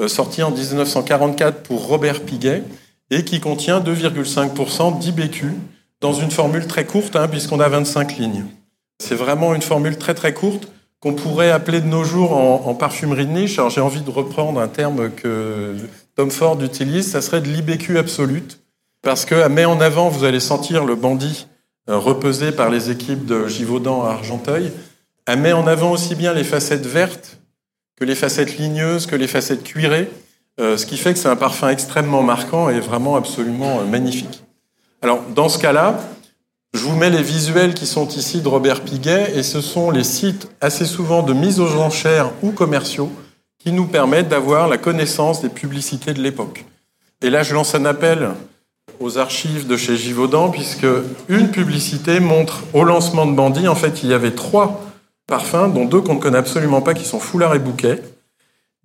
euh, 0.00 0.08
sorti 0.08 0.42
en 0.42 0.50
1944 0.50 1.62
pour 1.62 1.86
Robert 1.86 2.20
Piguet, 2.20 2.62
et 3.10 3.24
qui 3.24 3.40
contient 3.40 3.80
2,5% 3.80 4.98
d'IBQ, 4.98 5.46
dans 6.00 6.12
une 6.12 6.30
formule 6.30 6.66
très 6.66 6.84
courte, 6.84 7.16
hein, 7.16 7.28
puisqu'on 7.28 7.60
a 7.60 7.68
25 7.68 8.18
lignes. 8.18 8.44
C'est 8.98 9.14
vraiment 9.14 9.54
une 9.54 9.62
formule 9.62 9.96
très 9.96 10.14
très 10.14 10.34
courte 10.34 10.68
qu'on 11.00 11.14
pourrait 11.14 11.50
appeler 11.50 11.80
de 11.80 11.86
nos 11.86 12.04
jours 12.04 12.32
en, 12.32 12.74
parfumerie 12.74 13.26
de 13.26 13.32
niche. 13.32 13.58
Alors 13.58 13.70
j'ai 13.70 13.82
envie 13.82 14.00
de 14.00 14.10
reprendre 14.10 14.58
un 14.58 14.68
terme 14.68 15.10
que 15.10 15.76
Tom 16.16 16.30
Ford 16.30 16.60
utilise, 16.62 17.10
ça 17.10 17.20
serait 17.20 17.42
de 17.42 17.48
l'IBQ 17.48 17.98
absolute, 17.98 18.60
parce 19.04 19.26
que 19.26 19.46
met 19.48 19.66
en 19.66 19.80
avant, 19.80 20.08
vous 20.08 20.24
allez 20.24 20.40
sentir 20.40 20.84
le 20.84 20.96
bandit 20.96 21.46
euh, 21.90 21.98
repesé 21.98 22.50
par 22.50 22.70
les 22.70 22.90
équipes 22.90 23.26
de 23.26 23.46
Givaudan 23.46 24.04
à 24.04 24.12
Argenteuil. 24.12 24.72
Elle 25.26 25.40
met 25.40 25.52
en 25.52 25.66
avant 25.66 25.92
aussi 25.92 26.14
bien 26.14 26.32
les 26.32 26.44
facettes 26.44 26.86
vertes 26.86 27.38
que 27.96 28.04
les 28.04 28.14
facettes 28.14 28.56
ligneuses, 28.58 29.06
que 29.06 29.14
les 29.14 29.28
facettes 29.28 29.62
cuirées, 29.62 30.10
euh, 30.58 30.76
ce 30.76 30.86
qui 30.86 30.96
fait 30.96 31.12
que 31.12 31.18
c'est 31.18 31.28
un 31.28 31.36
parfum 31.36 31.68
extrêmement 31.68 32.22
marquant 32.22 32.70
et 32.70 32.80
vraiment 32.80 33.16
absolument 33.16 33.80
euh, 33.80 33.84
magnifique. 33.84 34.42
Alors, 35.02 35.22
dans 35.34 35.50
ce 35.50 35.58
cas-là, 35.58 36.00
je 36.72 36.80
vous 36.80 36.96
mets 36.96 37.10
les 37.10 37.22
visuels 37.22 37.74
qui 37.74 37.86
sont 37.86 38.08
ici 38.08 38.40
de 38.40 38.48
Robert 38.48 38.80
Piguet, 38.80 39.32
et 39.36 39.42
ce 39.42 39.60
sont 39.60 39.90
les 39.90 40.02
sites 40.02 40.48
assez 40.60 40.86
souvent 40.86 41.22
de 41.22 41.34
mise 41.34 41.60
aux 41.60 41.78
enchères 41.78 42.32
ou 42.42 42.50
commerciaux 42.50 43.12
qui 43.58 43.70
nous 43.70 43.86
permettent 43.86 44.28
d'avoir 44.28 44.68
la 44.68 44.78
connaissance 44.78 45.42
des 45.42 45.50
publicités 45.50 46.14
de 46.14 46.22
l'époque. 46.22 46.64
Et 47.22 47.30
là, 47.30 47.42
je 47.42 47.54
lance 47.54 47.74
un 47.74 47.84
appel 47.84 48.30
aux 49.00 49.18
archives 49.18 49.66
de 49.66 49.76
chez 49.76 49.96
Givaudan, 49.96 50.50
puisque 50.50 50.86
une 51.28 51.50
publicité 51.50 52.20
montre 52.20 52.64
au 52.72 52.84
lancement 52.84 53.26
de 53.26 53.32
Bandit, 53.32 53.68
en 53.68 53.74
fait, 53.74 54.02
il 54.02 54.10
y 54.10 54.14
avait 54.14 54.32
trois 54.32 54.82
parfums, 55.26 55.72
dont 55.72 55.84
deux 55.84 56.00
qu'on 56.00 56.14
ne 56.14 56.20
connaît 56.20 56.38
absolument 56.38 56.80
pas, 56.80 56.94
qui 56.94 57.04
sont 57.04 57.18
Foulard 57.18 57.54
et 57.54 57.58
Bouquet. 57.58 58.02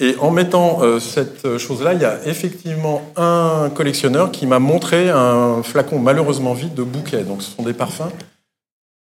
Et 0.02 0.15
en 0.19 0.32
mettant 0.32 0.82
euh, 0.82 1.00
cette 1.00 1.58
chose-là, 1.58 1.93
il 1.93 2.02
y 2.02 2.06
a 2.06 2.26
effectivement 2.26 3.02
un 3.17 3.69
collectionneur 3.74 4.32
qui 4.32 4.48
m'a 4.48 4.60
montré 4.60 5.10
un 5.10 5.62
flacon 5.62 6.00
malheureusement 6.00 6.54
vide 6.54 6.74
de 6.74 6.84
bouquets. 6.84 7.24
Donc 7.24 7.43
ce 7.43 7.52
sont 7.52 7.63
des 7.63 7.74
parfums 7.74 8.12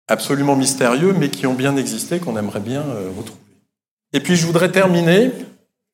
absolument 0.09 0.57
mystérieux, 0.57 1.15
mais 1.19 1.29
qui 1.29 1.47
ont 1.47 1.55
bien 1.55 1.77
existé, 1.77 2.19
qu'on 2.19 2.37
aimerait 2.37 2.61
bien 2.61 2.81
euh, 2.83 3.11
retrouver. 3.17 3.41
Et 4.13 4.21
puis 4.21 4.37
je 4.37 4.47
voudrais 4.47 4.71
terminer 4.71 5.33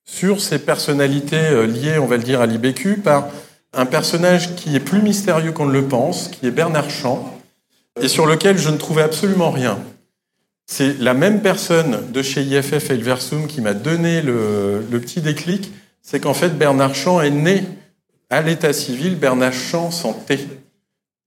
sur 0.05 0.41
ces 0.41 0.59
personnalités 0.59 1.37
euh, 1.37 1.67
liées, 1.67 1.99
on 1.99 2.07
va 2.07 2.17
le 2.17 2.23
dire, 2.23 2.41
à 2.41 2.47
l'IBQ, 2.47 2.99
par 2.99 3.29
un 3.73 3.87
personnage 3.87 4.55
qui 4.55 4.77
est 4.77 4.81
plus 4.81 5.03
mystérieux 5.03 5.53
qu'on 5.53 5.67
ne 5.67 5.73
le 5.73 5.87
pense, 5.87 6.29
qui 6.29 6.47
est 6.47 6.51
Bernard 6.51 6.91
Champ, 6.91 7.39
et 8.01 8.09
sur 8.09 8.27
lequel 8.27 8.59
je 8.59 8.71
ne 8.71 8.77
trouvais 8.77 9.03
absolument 9.03 9.51
rien. 9.51 9.79
C'est 10.67 10.99
la 10.99 11.15
même 11.15 11.43
personne 11.43 12.11
de 12.13 12.23
chez 12.23 12.43
IFF 12.43 12.91
et 12.91 12.97
Versum 12.97 13.47
qui 13.47 13.61
m'a 13.61 13.75
donné 13.75 14.23
le, 14.23 14.83
petit 14.91 15.21
déclic, 15.21 15.71
c'est 16.01 16.21
qu'en 16.21 16.35
fait 16.35 16.57
Bernard 16.57 16.95
Champ 16.95 17.21
est 17.21 17.31
né 17.31 17.65
à 18.31 18.43
l'état 18.43 18.73
civil, 18.73 19.17
Bernard 19.17 19.53
Champ 19.53 19.91
sans 19.91 20.13
T, 20.13 20.39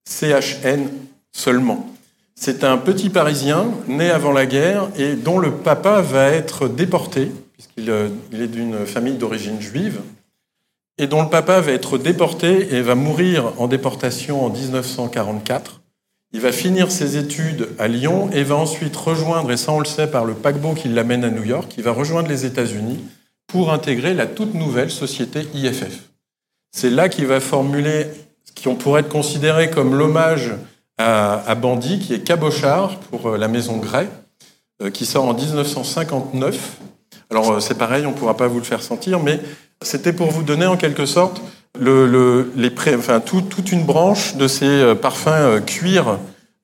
C-H-N 0.08 0.90
seulement. 1.32 1.90
C'est 2.36 2.64
un 2.64 2.78
petit 2.78 3.10
Parisien 3.10 3.68
né 3.88 4.10
avant 4.10 4.32
la 4.32 4.46
guerre 4.46 4.90
et 4.98 5.14
dont 5.14 5.40
le 5.40 5.52
papa 5.52 6.02
va 6.02 6.30
être 6.30 6.68
déporté, 6.68 7.32
puisqu'il 7.54 7.90
euh, 7.90 8.10
est 8.34 8.48
d'une 8.48 8.86
famille 8.86 9.16
d'origine 9.16 9.62
juive, 9.62 10.02
et 10.98 11.08
dont 11.08 11.22
le 11.22 11.30
papa 11.30 11.60
va 11.60 11.72
être 11.72 11.98
déporté 11.98 12.74
et 12.74 12.82
va 12.82 12.96
mourir 12.96 13.54
en 13.58 13.68
déportation 13.68 14.46
en 14.46 14.50
1944. 14.50 15.82
Il 16.34 16.42
va 16.42 16.52
finir 16.52 16.92
ses 16.92 17.18
études 17.18 17.70
à 17.80 17.88
Lyon 17.88 18.30
et 18.32 18.44
va 18.44 18.56
ensuite 18.56 18.96
rejoindre, 18.96 19.52
et 19.52 19.58
ça 19.58 19.72
on 19.72 19.80
le 19.80 19.86
sait 19.86 20.08
par 20.08 20.26
le 20.26 20.34
paquebot 20.34 20.74
qui 20.74 20.90
l'amène 20.90 21.24
à 21.24 21.30
New 21.30 21.44
York, 21.44 21.74
il 21.78 21.84
va 21.84 21.92
rejoindre 21.92 22.30
les 22.30 22.46
États-Unis 22.46 23.00
pour 23.48 23.72
intégrer 23.72 24.14
la 24.14 24.26
toute 24.26 24.54
nouvelle 24.54 24.92
société 24.92 25.48
IFF. 25.54 26.10
C'est 26.72 26.90
là 26.90 27.08
qu'il 27.08 27.26
va 27.26 27.40
formuler 27.40 28.08
ce 28.44 28.64
qu'on 28.64 28.76
pourrait 28.76 29.04
considérer 29.04 29.70
comme 29.70 29.96
l'hommage 29.96 30.52
à, 30.98 31.42
à 31.50 31.56
Bandy, 31.56 32.00
qui 32.00 32.14
est 32.14 32.20
Cabochard 32.20 33.00
pour 33.00 33.30
euh, 33.30 33.38
la 33.38 33.48
maison 33.48 33.78
Gray, 33.78 34.08
euh, 34.82 34.90
qui 34.90 35.06
sort 35.06 35.26
en 35.26 35.34
1959. 35.34 36.80
Alors 37.32 37.52
euh, 37.52 37.60
c'est 37.60 37.78
pareil, 37.78 38.06
on 38.06 38.12
ne 38.12 38.16
pourra 38.16 38.38
pas 38.38 38.48
vous 38.48 38.60
le 38.60 38.66
faire 38.66 38.82
sentir, 38.82 39.20
mais 39.20 39.40
c'était 39.82 40.14
pour 40.14 40.32
vous 40.32 40.44
donner 40.44 40.66
en 40.66 40.78
quelque 40.78 41.06
sorte 41.06 41.42
toute 41.74 43.72
une 43.72 43.84
branche 43.84 44.36
de 44.36 44.48
ces 44.48 44.66
euh, 44.66 44.96
parfums 44.96 45.28
euh, 45.30 45.60
cuir, 45.60 46.20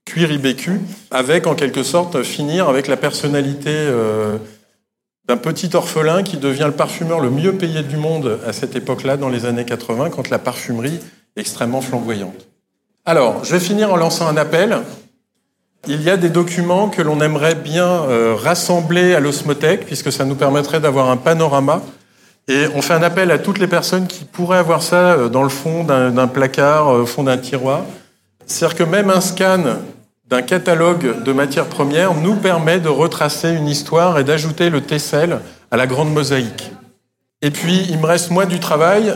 cuir 0.06 0.32
IBQ, 0.32 0.80
avec 1.12 1.48
en 1.48 1.56
quelque 1.56 1.84
sorte 1.84 2.24
finir 2.24 2.70
avec 2.70 2.88
la 2.88 2.98
personnalité 2.98 3.88
d'un 5.28 5.38
petit 5.38 5.70
orphelin 5.74 6.24
qui 6.24 6.38
devient 6.38 6.66
le 6.66 6.72
parfumeur 6.72 7.20
le 7.20 7.30
mieux 7.30 7.54
payé 7.54 7.84
du 7.84 7.98
monde 7.98 8.40
à 8.46 8.52
cette 8.52 8.76
époque-là, 8.76 9.16
dans 9.18 9.30
les 9.30 9.46
années 9.46 9.64
80, 9.64 10.10
quand 10.10 10.30
la 10.30 10.40
parfumerie 10.40 11.00
est 11.36 11.42
extrêmement 11.42 11.82
flamboyante. 11.82 12.48
Alors, 13.06 13.44
je 13.44 13.52
vais 13.54 13.60
finir 13.60 13.94
en 13.94 13.96
lançant 13.96 14.28
un 14.28 14.38
appel. 14.38 14.80
Il 15.88 16.04
y 16.04 16.12
a 16.12 16.18
des 16.18 16.30
documents 16.30 16.90
que 16.90 17.02
l'on 17.02 17.20
aimerait 17.22 17.56
bien 17.56 17.88
euh, 17.88 18.36
rassembler 18.36 19.16
à 19.16 19.20
l'osmothèque, 19.20 19.86
puisque 19.88 20.12
ça 20.12 20.26
nous 20.26 20.36
permettrait 20.36 20.80
d'avoir 20.80 21.10
un 21.10 21.18
panorama. 21.18 21.82
Et 22.48 22.68
on 22.76 22.84
fait 22.84 22.94
un 22.94 23.02
appel 23.02 23.32
à 23.32 23.40
toutes 23.40 23.58
les 23.58 23.68
personnes 23.68 24.06
qui 24.06 24.26
pourraient 24.26 24.60
avoir 24.60 24.84
ça 24.84 25.14
euh, 25.14 25.30
dans 25.30 25.42
le 25.42 25.50
fond 25.50 25.84
d'un 25.84 26.28
placard, 26.28 26.88
au 26.90 27.06
fond 27.08 27.24
d'un 27.24 27.38
tiroir. 27.38 27.82
C'est-à-dire 28.46 28.78
que 28.78 28.84
même 28.84 29.10
un 29.10 29.22
scan 29.22 29.64
d'un 30.30 30.42
catalogue 30.44 31.24
de 31.24 31.34
matières 31.34 31.66
premières 31.66 32.14
nous 32.14 32.36
permet 32.36 32.80
de 32.80 32.88
retracer 32.88 33.52
une 33.52 33.68
histoire 33.68 34.20
et 34.20 34.24
d'ajouter 34.24 34.70
le 34.70 34.82
tessel 34.82 35.40
à 35.72 35.78
la 35.78 35.88
grande 35.88 36.14
mosaïque. 36.14 36.72
Et 37.42 37.50
puis, 37.50 37.88
il 37.90 37.98
me 37.98 38.06
reste 38.06 38.30
moins 38.30 38.46
du 38.46 38.60
travail. 38.60 39.16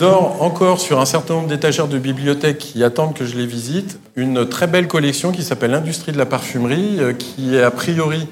Dors 0.00 0.40
encore 0.40 0.80
sur 0.80 0.98
un 0.98 1.04
certain 1.04 1.34
nombre 1.34 1.48
d'étagères 1.48 1.86
de 1.86 1.98
bibliothèques 1.98 2.56
qui 2.56 2.82
attendent 2.82 3.12
que 3.12 3.26
je 3.26 3.36
les 3.36 3.44
visite 3.44 4.00
une 4.16 4.48
très 4.48 4.66
belle 4.66 4.88
collection 4.88 5.30
qui 5.30 5.42
s'appelle 5.42 5.72
L'industrie 5.72 6.12
de 6.12 6.16
la 6.16 6.24
parfumerie, 6.24 6.96
euh, 7.00 7.12
qui 7.12 7.54
est 7.54 7.62
a 7.62 7.70
priori 7.70 8.26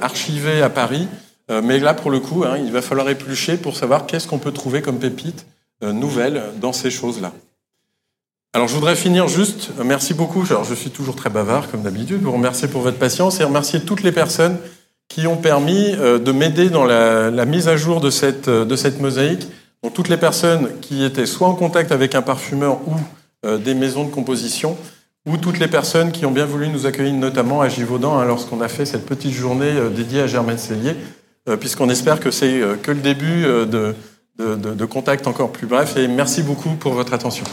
archivée 0.00 0.62
à 0.62 0.68
Paris. 0.68 1.06
Euh, 1.48 1.62
mais 1.62 1.78
là, 1.78 1.94
pour 1.94 2.10
le 2.10 2.18
coup, 2.18 2.42
hein, 2.42 2.56
il 2.58 2.72
va 2.72 2.82
falloir 2.82 3.08
éplucher 3.08 3.56
pour 3.56 3.76
savoir 3.76 4.06
qu'est-ce 4.06 4.26
qu'on 4.26 4.40
peut 4.40 4.50
trouver 4.50 4.82
comme 4.82 4.98
pépite 4.98 5.46
euh, 5.84 5.92
nouvelle 5.92 6.42
dans 6.60 6.72
ces 6.72 6.90
choses-là. 6.90 7.32
Alors 8.52 8.66
je 8.66 8.74
voudrais 8.74 8.96
finir 8.96 9.28
juste, 9.28 9.70
merci 9.84 10.14
beaucoup, 10.14 10.44
alors 10.50 10.64
je 10.64 10.74
suis 10.74 10.90
toujours 10.90 11.14
très 11.14 11.30
bavard 11.30 11.70
comme 11.70 11.82
d'habitude, 11.82 12.20
vous 12.20 12.32
remercier 12.32 12.66
pour 12.66 12.80
votre 12.80 12.98
patience 12.98 13.38
et 13.38 13.44
remercier 13.44 13.80
toutes 13.80 14.02
les 14.02 14.12
personnes 14.12 14.58
qui 15.08 15.28
ont 15.28 15.36
permis 15.36 15.92
de 15.92 16.32
m'aider 16.32 16.68
dans 16.68 16.84
la, 16.84 17.46
mise 17.46 17.68
à 17.68 17.76
jour 17.76 18.00
de 18.00 18.10
cette, 18.10 18.50
de 18.50 18.76
cette 18.76 19.00
mosaïque. 19.00 19.46
Donc 19.82 19.94
toutes 19.94 20.08
les 20.08 20.16
personnes 20.16 20.80
qui 20.80 21.04
étaient 21.04 21.26
soit 21.26 21.48
en 21.48 21.54
contact 21.54 21.92
avec 21.92 22.14
un 22.14 22.22
parfumeur 22.22 22.78
ou 22.86 23.58
des 23.58 23.74
maisons 23.74 24.04
de 24.04 24.10
composition, 24.10 24.76
ou 25.26 25.36
toutes 25.36 25.58
les 25.58 25.66
personnes 25.66 26.12
qui 26.12 26.26
ont 26.26 26.30
bien 26.30 26.46
voulu 26.46 26.68
nous 26.68 26.86
accueillir, 26.86 27.12
notamment 27.14 27.60
à 27.60 27.68
Givaudan, 27.68 28.18
hein, 28.18 28.24
lorsqu'on 28.24 28.60
a 28.60 28.68
fait 28.68 28.86
cette 28.86 29.04
petite 29.04 29.32
journée 29.32 29.72
dédiée 29.94 30.20
à 30.20 30.26
Germaine 30.28 30.58
Cellier, 30.58 30.94
puisqu'on 31.58 31.88
espère 31.88 32.20
que 32.20 32.30
c'est 32.30 32.60
que 32.82 32.92
le 32.92 33.00
début 33.00 33.42
de, 33.42 33.96
de, 34.38 34.54
de 34.54 34.84
contacts 34.84 35.26
encore 35.26 35.50
plus 35.50 35.66
brefs. 35.66 35.96
Et 35.96 36.06
merci 36.06 36.42
beaucoup 36.42 36.70
pour 36.70 36.92
votre 36.92 37.12
attention. 37.12 37.44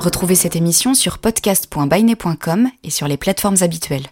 Retrouvez 0.00 0.34
cette 0.34 0.56
émission 0.56 0.94
sur 0.94 1.18
podcast.bainet.com 1.18 2.70
et 2.84 2.88
sur 2.88 3.06
les 3.06 3.18
plateformes 3.18 3.58
habituelles. 3.60 4.06